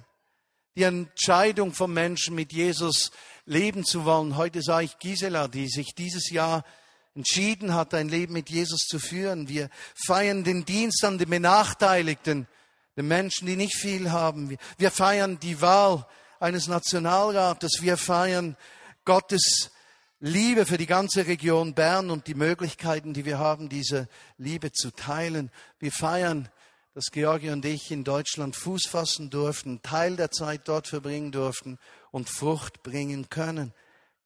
die 0.76 0.84
Entscheidung 0.84 1.74
von 1.74 1.94
Menschen 1.94 2.34
mit 2.34 2.52
Jesus 2.52 3.12
leben 3.46 3.86
zu 3.86 4.06
wollen. 4.06 4.38
Heute 4.38 4.64
sah 4.64 4.82
ich 4.82 4.98
Gisela, 4.98 5.48
die 5.48 5.70
sich 5.70 5.94
dieses 5.94 6.32
Jahr 6.32 6.66
entschieden 7.14 7.76
hat, 7.76 7.94
ein 7.94 8.10
Leben 8.10 8.34
mit 8.34 8.50
Jesus 8.50 8.88
zu 8.88 8.98
führen. 8.98 9.48
Wir 9.48 9.70
feiern 10.08 10.44
den 10.44 10.66
Dienst 10.66 11.06
an 11.06 11.20
den 11.20 11.30
Benachteiligten 11.30 12.48
den 12.96 13.08
Menschen, 13.08 13.48
die 13.48 13.56
nicht 13.56 13.76
viel 13.76 14.12
haben. 14.12 14.58
Wir 14.78 14.92
feiern 14.92 15.40
die 15.40 15.62
Wahl 15.62 16.06
eines 16.40 16.68
Nationalrates. 16.68 17.82
Wir 17.82 17.98
feiern 17.98 18.56
Gottes 19.04 19.72
Liebe 20.20 20.66
für 20.66 20.78
die 20.78 20.86
ganze 20.86 21.28
Region 21.28 21.74
Bern 21.74 22.10
und 22.10 22.28
die 22.28 22.36
Möglichkeiten, 22.36 23.14
die 23.14 23.26
wir 23.26 23.38
haben, 23.38 23.70
diese 23.70 24.08
Liebe 24.38 24.72
zu 24.72 24.92
teilen. 24.92 25.52
Wir 25.80 25.92
feiern, 25.92 26.50
dass 26.94 27.12
Georgi 27.12 27.50
und 27.50 27.66
ich 27.66 27.92
in 27.92 28.06
Deutschland 28.06 28.56
Fuß 28.56 28.88
fassen 28.88 29.30
durften, 29.30 29.82
Teil 29.82 30.16
der 30.16 30.32
Zeit 30.32 30.62
dort 30.70 30.88
verbringen 30.88 31.34
durften 31.34 31.78
und 32.12 32.30
Frucht 32.30 32.82
bringen 32.84 33.30
können. 33.30 33.74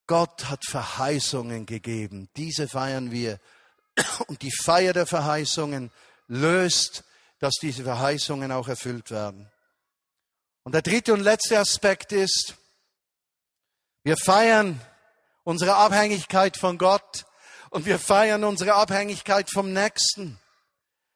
Gott 0.05 0.45
hat 0.49 0.63
Verheißungen 0.65 1.65
gegeben. 1.65 2.29
Diese 2.37 2.67
feiern 2.67 3.11
wir. 3.11 3.39
Und 4.27 4.43
die 4.43 4.51
Feier 4.51 4.93
der 4.93 5.07
Verheißungen 5.07 5.91
löst 6.27 7.03
dass 7.39 7.55
diese 7.61 7.83
Verheißungen 7.83 8.51
auch 8.51 8.67
erfüllt 8.67 9.11
werden. 9.11 9.51
Und 10.63 10.73
der 10.73 10.81
dritte 10.81 11.13
und 11.13 11.21
letzte 11.21 11.57
Aspekt 11.57 12.11
ist, 12.11 12.55
wir 14.03 14.17
feiern 14.17 14.79
unsere 15.43 15.75
Abhängigkeit 15.75 16.57
von 16.57 16.77
Gott 16.77 17.25
und 17.69 17.85
wir 17.85 17.99
feiern 17.99 18.43
unsere 18.43 18.75
Abhängigkeit 18.75 19.49
vom 19.51 19.73
Nächsten. 19.73 20.39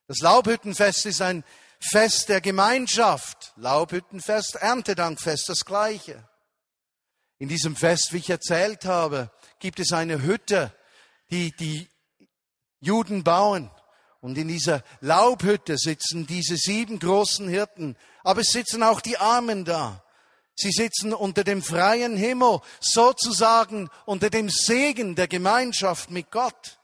Das 0.08 0.20
Laubhüttenfest 0.20 1.06
ist 1.06 1.22
ein 1.22 1.44
Fest 1.80 2.30
der 2.30 2.42
Gemeinschaft. 2.42 3.54
Laubhüttenfest, 3.58 4.56
Erntedankfest, 4.56 5.50
das 5.50 5.66
gleiche. 5.66 6.28
In 7.38 7.50
diesem 7.50 7.76
Fest, 7.76 8.14
wie 8.14 8.18
ich 8.18 8.30
erzählt 8.30 8.86
habe, 8.86 9.32
gibt 9.60 9.80
es 9.80 9.92
eine 9.92 10.22
Hütte, 10.22 10.74
die 11.30 11.52
die 11.56 11.90
Juden 12.80 13.24
bauen. 13.24 13.70
Und 14.24 14.38
in 14.38 14.48
dieser 14.48 14.84
Laubhütte 15.02 15.78
sitzen 15.78 16.26
diese 16.26 16.56
sieben 16.56 16.98
großen 16.98 17.50
Hirten, 17.50 17.98
aber 18.24 18.40
es 18.40 18.54
sitzen 18.54 18.82
auch 18.82 19.02
die 19.02 19.18
Armen 19.18 19.66
da. 19.66 20.02
Sie 20.56 20.72
sitzen 20.72 21.14
unter 21.14 21.44
dem 21.44 21.62
freien 21.62 22.16
Himmel, 22.16 22.62
sozusagen 22.80 23.90
unter 24.06 24.30
dem 24.30 24.50
Segen 24.50 25.16
der 25.16 25.28
Gemeinschaft 25.28 26.10
mit 26.10 26.32
Gott. 26.32 26.80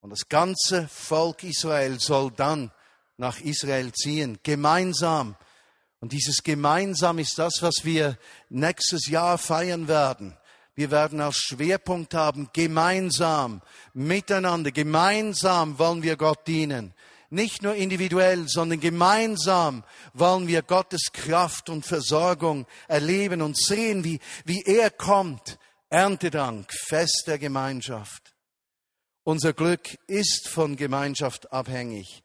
Und 0.00 0.08
das 0.08 0.26
ganze 0.30 0.88
Volk 0.88 1.44
Israel 1.44 2.00
soll 2.00 2.30
dann 2.30 2.72
nach 3.18 3.40
Israel 3.40 3.92
ziehen, 3.92 4.38
gemeinsam. 4.42 5.36
Und 6.00 6.12
dieses 6.12 6.42
gemeinsam 6.42 7.18
ist 7.18 7.38
das, 7.38 7.58
was 7.60 7.84
wir 7.84 8.16
nächstes 8.48 9.08
Jahr 9.08 9.36
feiern 9.36 9.86
werden. 9.86 10.34
Wir 10.78 10.92
werden 10.92 11.20
als 11.20 11.38
Schwerpunkt 11.38 12.14
haben, 12.14 12.50
gemeinsam, 12.52 13.62
miteinander, 13.94 14.70
gemeinsam 14.70 15.76
wollen 15.76 16.04
wir 16.04 16.16
Gott 16.16 16.46
dienen. 16.46 16.94
Nicht 17.30 17.64
nur 17.64 17.74
individuell, 17.74 18.46
sondern 18.46 18.78
gemeinsam 18.78 19.82
wollen 20.14 20.46
wir 20.46 20.62
Gottes 20.62 21.10
Kraft 21.12 21.68
und 21.68 21.84
Versorgung 21.84 22.64
erleben 22.86 23.42
und 23.42 23.58
sehen, 23.58 24.04
wie, 24.04 24.20
wie 24.44 24.62
er 24.62 24.90
kommt. 24.90 25.58
Erntedank, 25.90 26.72
Fest 26.72 27.24
der 27.26 27.40
Gemeinschaft. 27.40 28.32
Unser 29.24 29.54
Glück 29.54 29.98
ist 30.06 30.46
von 30.46 30.76
Gemeinschaft 30.76 31.52
abhängig. 31.52 32.22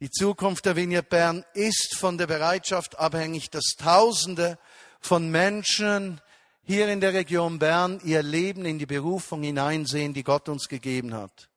Die 0.00 0.10
Zukunft 0.10 0.64
der 0.64 0.74
Vineyard 0.74 1.10
Bern 1.10 1.44
ist 1.52 1.98
von 1.98 2.16
der 2.16 2.28
Bereitschaft 2.28 2.98
abhängig, 2.98 3.50
dass 3.50 3.74
Tausende 3.76 4.58
von 5.02 5.30
Menschen 5.30 6.22
hier 6.70 6.86
in 6.86 7.00
der 7.00 7.14
Region 7.14 7.58
Bern 7.58 8.00
ihr 8.04 8.22
Leben 8.22 8.64
in 8.64 8.78
die 8.78 8.86
Berufung 8.86 9.42
hineinsehen, 9.42 10.14
die 10.14 10.22
Gott 10.22 10.48
uns 10.48 10.68
gegeben 10.68 11.14
hat. 11.14 11.48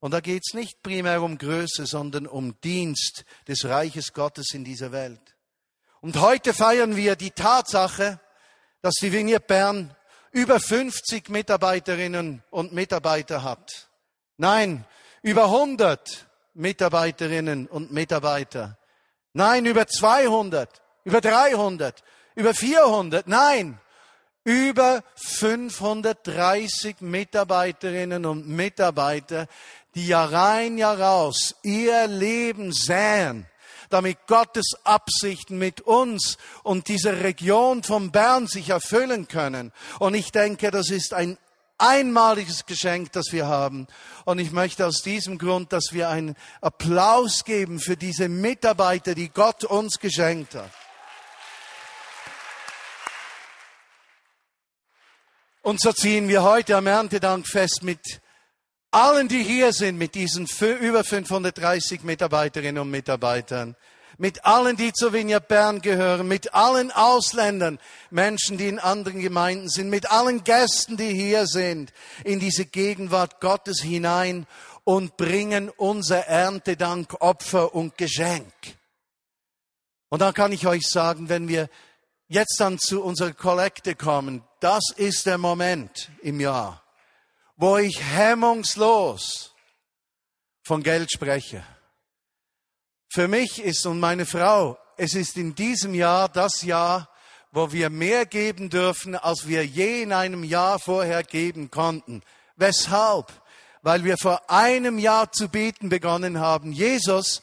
Und 0.00 0.10
da 0.12 0.20
geht 0.20 0.42
es 0.46 0.52
nicht 0.52 0.82
primär 0.82 1.22
um 1.22 1.38
Größe, 1.38 1.86
sondern 1.86 2.26
um 2.26 2.60
Dienst 2.60 3.24
des 3.48 3.64
Reiches 3.64 4.12
Gottes 4.12 4.52
in 4.52 4.62
dieser 4.62 4.92
Welt. 4.92 5.34
Und 6.02 6.20
heute 6.20 6.52
feiern 6.52 6.94
wir 6.94 7.16
die 7.16 7.30
Tatsache, 7.30 8.20
dass 8.82 8.96
die 8.96 9.10
Vignette 9.14 9.46
Bern 9.46 9.96
über 10.30 10.60
50 10.60 11.30
Mitarbeiterinnen 11.30 12.42
und 12.50 12.74
Mitarbeiter 12.74 13.42
hat. 13.42 13.88
Nein, 14.36 14.84
über 15.22 15.44
100 15.44 16.26
Mitarbeiterinnen 16.52 17.66
und 17.66 17.92
Mitarbeiter. 17.92 18.76
Nein, 19.32 19.64
über 19.64 19.86
200, 19.86 20.82
über 21.04 21.22
300, 21.22 22.04
über 22.34 22.52
400. 22.52 23.26
Nein, 23.26 23.80
über 24.44 25.02
530 25.16 27.00
Mitarbeiterinnen 27.00 28.24
und 28.26 28.48
Mitarbeiter, 28.48 29.46
die 29.94 30.06
Jahr 30.06 30.32
rein, 30.32 30.78
Jahr 30.78 30.98
raus 31.00 31.56
ihr 31.62 32.06
Leben 32.06 32.72
säen, 32.72 33.46
damit 33.90 34.26
Gottes 34.26 34.72
Absichten 34.84 35.58
mit 35.58 35.80
uns 35.80 36.38
und 36.62 36.88
dieser 36.88 37.22
Region 37.22 37.82
von 37.82 38.12
Bern 38.12 38.46
sich 38.46 38.70
erfüllen 38.70 39.28
können. 39.28 39.72
Und 39.98 40.14
ich 40.14 40.32
denke, 40.32 40.70
das 40.70 40.90
ist 40.90 41.12
ein 41.12 41.36
einmaliges 41.76 42.66
Geschenk, 42.66 43.12
das 43.12 43.32
wir 43.32 43.46
haben. 43.46 43.86
Und 44.24 44.38
ich 44.38 44.52
möchte 44.52 44.86
aus 44.86 45.02
diesem 45.02 45.38
Grund, 45.38 45.72
dass 45.72 45.92
wir 45.92 46.08
einen 46.08 46.36
Applaus 46.60 47.44
geben 47.44 47.80
für 47.80 47.96
diese 47.96 48.28
Mitarbeiter, 48.28 49.14
die 49.14 49.30
Gott 49.30 49.64
uns 49.64 49.98
geschenkt 49.98 50.54
hat. 50.54 50.70
Und 55.62 55.78
so 55.80 55.92
ziehen 55.92 56.28
wir 56.28 56.42
heute 56.42 56.76
am 56.76 56.86
Erntedankfest 56.86 57.82
mit 57.82 58.22
allen, 58.90 59.28
die 59.28 59.42
hier 59.42 59.74
sind, 59.74 59.98
mit 59.98 60.14
diesen 60.14 60.46
über 60.80 61.04
530 61.04 62.02
Mitarbeiterinnen 62.02 62.80
und 62.80 62.90
Mitarbeitern, 62.90 63.76
mit 64.16 64.46
allen, 64.46 64.76
die 64.76 64.92
zur 64.94 65.12
Vignette 65.12 65.46
Bern 65.46 65.82
gehören, 65.82 66.26
mit 66.26 66.54
allen 66.54 66.90
Ausländern, 66.90 67.78
Menschen, 68.10 68.56
die 68.56 68.68
in 68.68 68.78
anderen 68.78 69.20
Gemeinden 69.20 69.68
sind, 69.68 69.90
mit 69.90 70.10
allen 70.10 70.44
Gästen, 70.44 70.96
die 70.96 71.12
hier 71.12 71.46
sind, 71.46 71.92
in 72.24 72.40
diese 72.40 72.64
Gegenwart 72.64 73.40
Gottes 73.40 73.82
hinein 73.82 74.46
und 74.84 75.18
bringen 75.18 75.68
unser 75.68 76.26
Erntedank, 76.26 77.20
Opfer 77.20 77.74
und 77.74 77.98
Geschenk. 77.98 78.52
Und 80.08 80.22
dann 80.22 80.32
kann 80.32 80.52
ich 80.52 80.66
euch 80.66 80.88
sagen, 80.88 81.28
wenn 81.28 81.48
wir 81.48 81.68
jetzt 82.30 82.60
dann 82.60 82.78
zu 82.78 83.02
unserer 83.02 83.32
Kollekte 83.32 83.94
kommen, 83.94 84.42
das 84.60 84.84
ist 84.96 85.26
der 85.26 85.36
Moment 85.36 86.10
im 86.22 86.40
Jahr, 86.40 86.82
wo 87.56 87.76
ich 87.76 88.00
hemmungslos 88.00 89.52
von 90.62 90.82
Geld 90.82 91.12
spreche. 91.12 91.64
Für 93.12 93.26
mich 93.26 93.60
ist 93.60 93.84
und 93.84 93.98
meine 93.98 94.26
Frau, 94.26 94.78
es 94.96 95.14
ist 95.14 95.36
in 95.36 95.56
diesem 95.56 95.92
Jahr 95.92 96.28
das 96.28 96.62
Jahr, 96.62 97.08
wo 97.50 97.72
wir 97.72 97.90
mehr 97.90 98.26
geben 98.26 98.70
dürfen, 98.70 99.16
als 99.16 99.48
wir 99.48 99.66
je 99.66 100.02
in 100.02 100.12
einem 100.12 100.44
Jahr 100.44 100.78
vorher 100.78 101.24
geben 101.24 101.68
konnten. 101.72 102.22
Weshalb? 102.54 103.26
Weil 103.82 104.04
wir 104.04 104.16
vor 104.16 104.48
einem 104.48 104.98
Jahr 104.98 105.32
zu 105.32 105.48
beten 105.48 105.88
begonnen 105.88 106.38
haben. 106.38 106.70
Jesus, 106.70 107.42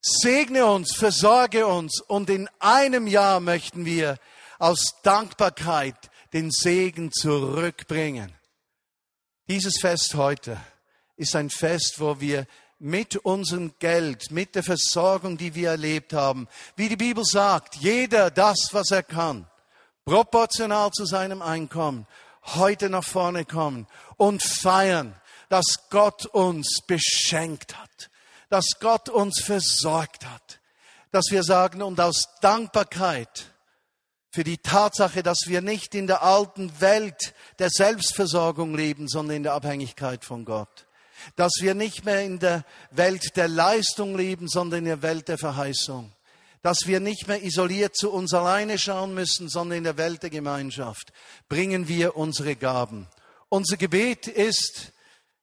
segne 0.00 0.66
uns, 0.66 0.94
versorge 0.94 1.66
uns 1.66 2.00
und 2.00 2.30
in 2.30 2.48
einem 2.58 3.06
Jahr 3.06 3.40
möchten 3.40 3.84
wir 3.84 4.18
aus 4.58 4.94
Dankbarkeit 5.02 6.10
den 6.32 6.50
Segen 6.50 7.12
zurückbringen. 7.12 8.32
Dieses 9.48 9.78
Fest 9.80 10.14
heute 10.14 10.60
ist 11.16 11.34
ein 11.34 11.50
Fest, 11.50 12.00
wo 12.00 12.20
wir 12.20 12.46
mit 12.78 13.16
unserem 13.16 13.74
Geld, 13.78 14.30
mit 14.30 14.54
der 14.54 14.62
Versorgung, 14.62 15.36
die 15.36 15.54
wir 15.54 15.70
erlebt 15.70 16.12
haben, 16.12 16.48
wie 16.76 16.88
die 16.88 16.96
Bibel 16.96 17.24
sagt, 17.24 17.76
jeder 17.76 18.30
das, 18.30 18.68
was 18.72 18.90
er 18.90 19.02
kann, 19.02 19.46
proportional 20.04 20.90
zu 20.92 21.04
seinem 21.04 21.42
Einkommen, 21.42 22.06
heute 22.54 22.88
nach 22.88 23.04
vorne 23.04 23.44
kommen 23.44 23.86
und 24.16 24.42
feiern, 24.42 25.14
dass 25.48 25.88
Gott 25.90 26.26
uns 26.26 26.80
beschenkt 26.86 27.76
hat, 27.76 28.10
dass 28.48 28.66
Gott 28.80 29.08
uns 29.08 29.40
versorgt 29.40 30.26
hat, 30.26 30.60
dass 31.10 31.26
wir 31.30 31.42
sagen, 31.42 31.82
und 31.82 32.00
aus 32.00 32.28
Dankbarkeit 32.40 33.52
für 34.30 34.44
die 34.44 34.58
Tatsache, 34.58 35.22
dass 35.22 35.38
wir 35.46 35.62
nicht 35.62 35.94
in 35.94 36.06
der 36.06 36.22
alten 36.22 36.80
Welt 36.80 37.34
der 37.58 37.70
Selbstversorgung 37.70 38.74
leben, 38.74 39.08
sondern 39.08 39.38
in 39.38 39.42
der 39.42 39.54
Abhängigkeit 39.54 40.24
von 40.24 40.44
Gott. 40.44 40.86
Dass 41.34 41.52
wir 41.60 41.74
nicht 41.74 42.04
mehr 42.04 42.22
in 42.22 42.38
der 42.38 42.64
Welt 42.90 43.36
der 43.36 43.48
Leistung 43.48 44.16
leben, 44.16 44.48
sondern 44.48 44.80
in 44.80 44.84
der 44.84 45.02
Welt 45.02 45.28
der 45.28 45.38
Verheißung. 45.38 46.12
Dass 46.62 46.80
wir 46.86 47.00
nicht 47.00 47.26
mehr 47.26 47.42
isoliert 47.42 47.96
zu 47.96 48.12
uns 48.12 48.34
alleine 48.34 48.78
schauen 48.78 49.14
müssen, 49.14 49.48
sondern 49.48 49.78
in 49.78 49.84
der 49.84 49.96
Welt 49.96 50.22
der 50.22 50.30
Gemeinschaft 50.30 51.12
bringen 51.48 51.88
wir 51.88 52.16
unsere 52.16 52.54
Gaben. 52.54 53.08
Unser 53.48 53.76
Gebet 53.76 54.26
ist, 54.26 54.92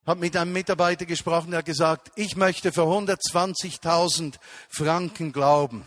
habe 0.06 0.20
mit 0.20 0.38
einem 0.38 0.54
Mitarbeiter 0.54 1.06
gesprochen, 1.06 1.52
der 1.52 1.60
hat 1.60 1.66
gesagt, 1.66 2.12
ich 2.16 2.36
möchte 2.36 2.72
für 2.72 2.84
120.000 2.84 4.36
Franken 4.70 5.32
glauben. 5.32 5.86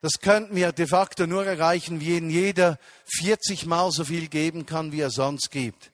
Das 0.00 0.14
könnten 0.20 0.56
wir 0.56 0.72
de 0.72 0.88
facto 0.88 1.28
nur 1.28 1.46
erreichen, 1.46 2.00
wenn 2.00 2.28
jeder 2.28 2.78
40 3.20 3.66
Mal 3.66 3.92
so 3.92 4.04
viel 4.04 4.26
geben 4.26 4.66
kann, 4.66 4.90
wie 4.90 5.00
er 5.00 5.10
sonst 5.10 5.50
gibt. 5.52 5.92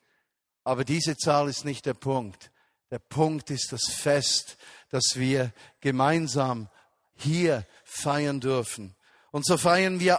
Aber 0.64 0.84
diese 0.84 1.16
Zahl 1.16 1.48
ist 1.48 1.66
nicht 1.66 1.84
der 1.84 1.94
Punkt. 1.94 2.50
Der 2.90 3.00
Punkt 3.00 3.50
ist 3.50 3.70
das 3.70 3.84
Fest, 3.84 4.56
das 4.88 5.16
wir 5.16 5.52
gemeinsam 5.80 6.70
hier 7.16 7.66
feiern 7.84 8.40
dürfen. 8.40 8.94
Und 9.30 9.44
so 9.44 9.58
feiern 9.58 10.00
wir 10.00 10.18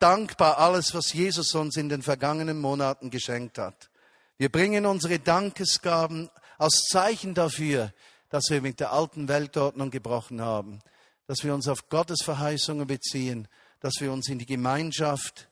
dankbar 0.00 0.58
alles, 0.58 0.94
was 0.94 1.12
Jesus 1.12 1.54
uns 1.54 1.76
in 1.76 1.88
den 1.88 2.02
vergangenen 2.02 2.60
Monaten 2.60 3.10
geschenkt 3.10 3.58
hat. 3.58 3.88
Wir 4.36 4.50
bringen 4.50 4.86
unsere 4.86 5.20
Dankesgaben 5.20 6.28
als 6.58 6.86
Zeichen 6.90 7.34
dafür, 7.34 7.92
dass 8.28 8.50
wir 8.50 8.60
mit 8.60 8.80
der 8.80 8.92
alten 8.92 9.28
Weltordnung 9.28 9.90
gebrochen 9.90 10.42
haben 10.42 10.82
dass 11.28 11.44
wir 11.44 11.54
uns 11.54 11.68
auf 11.68 11.90
Gottes 11.90 12.20
Verheißungen 12.24 12.86
beziehen, 12.86 13.48
dass 13.80 14.00
wir 14.00 14.10
uns 14.10 14.28
in 14.28 14.38
die 14.38 14.46
Gemeinschaft 14.46 15.48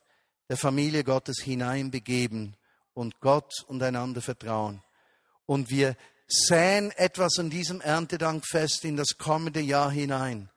der 0.49 0.57
Familie 0.57 1.03
Gottes 1.03 1.37
hineinbegeben 1.41 2.55
und 2.95 3.19
Gott 3.21 3.63
und 3.67 3.81
einander 3.83 4.21
vertrauen. 4.21 4.81
Und 5.45 5.69
wir 5.69 5.95
säen 6.27 6.91
etwas 6.91 7.37
an 7.37 7.51
diesem 7.51 7.79
Erntedankfest 7.79 8.85
in 8.85 8.97
das 8.97 9.19
kommende 9.19 9.61
Jahr 9.61 9.91
hinein. 9.91 10.49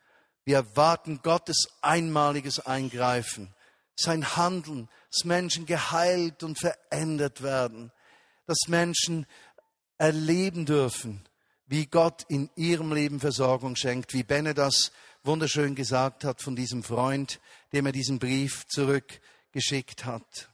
Wir 0.45 0.57
erwarten 0.57 1.21
Gottes 1.23 1.69
einmaliges 1.83 2.61
Eingreifen, 2.61 3.55
sein 3.97 4.37
Handeln, 4.37 4.89
dass 5.11 5.27
Menschen 5.27 5.67
geheilt 5.67 6.43
und 6.43 6.59
verändert 6.59 7.43
werden, 7.43 7.93
dass 8.47 8.69
Menschen 8.69 9.27
erleben 10.01 10.65
dürfen, 10.65 11.23
wie 11.67 11.87
Gott 11.87 12.25
in 12.29 12.49
ihrem 12.57 12.93
Leben 12.93 13.21
Versorgung 13.21 13.77
schenkt, 13.77 14.15
wie 14.15 14.23
Benne 14.23 14.55
das 14.55 14.93
wunderschön 15.23 15.75
gesagt 15.75 16.25
hat 16.25 16.41
von 16.41 16.57
diesem 16.57 16.83
Freund, 16.83 17.39
dem 17.75 17.85
er 17.85 17.93
diesen 17.93 18.19
Brief 18.19 18.67
zurückgeschickt 18.67 20.07
hat. 20.07 20.51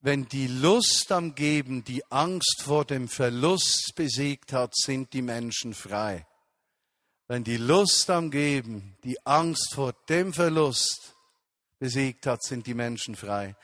Wenn 0.00 0.26
die 0.28 0.48
Lust 0.48 1.12
am 1.12 1.36
Geben 1.36 1.84
die 1.84 2.02
Angst 2.10 2.62
vor 2.64 2.84
dem 2.84 3.06
Verlust 3.06 3.92
besiegt 3.94 4.52
hat, 4.52 4.74
sind 4.74 5.12
die 5.12 5.22
Menschen 5.22 5.74
frei. 5.74 6.26
Wenn 7.28 7.44
die 7.44 7.58
Lust 7.58 8.10
am 8.10 8.32
Geben 8.32 8.98
die 9.04 9.24
Angst 9.24 9.74
vor 9.74 9.92
dem 10.08 10.34
Verlust 10.34 11.14
besiegt 11.78 12.26
hat, 12.26 12.42
sind 12.42 12.66
die 12.66 12.74
Menschen 12.74 13.14
frei. 13.14 13.54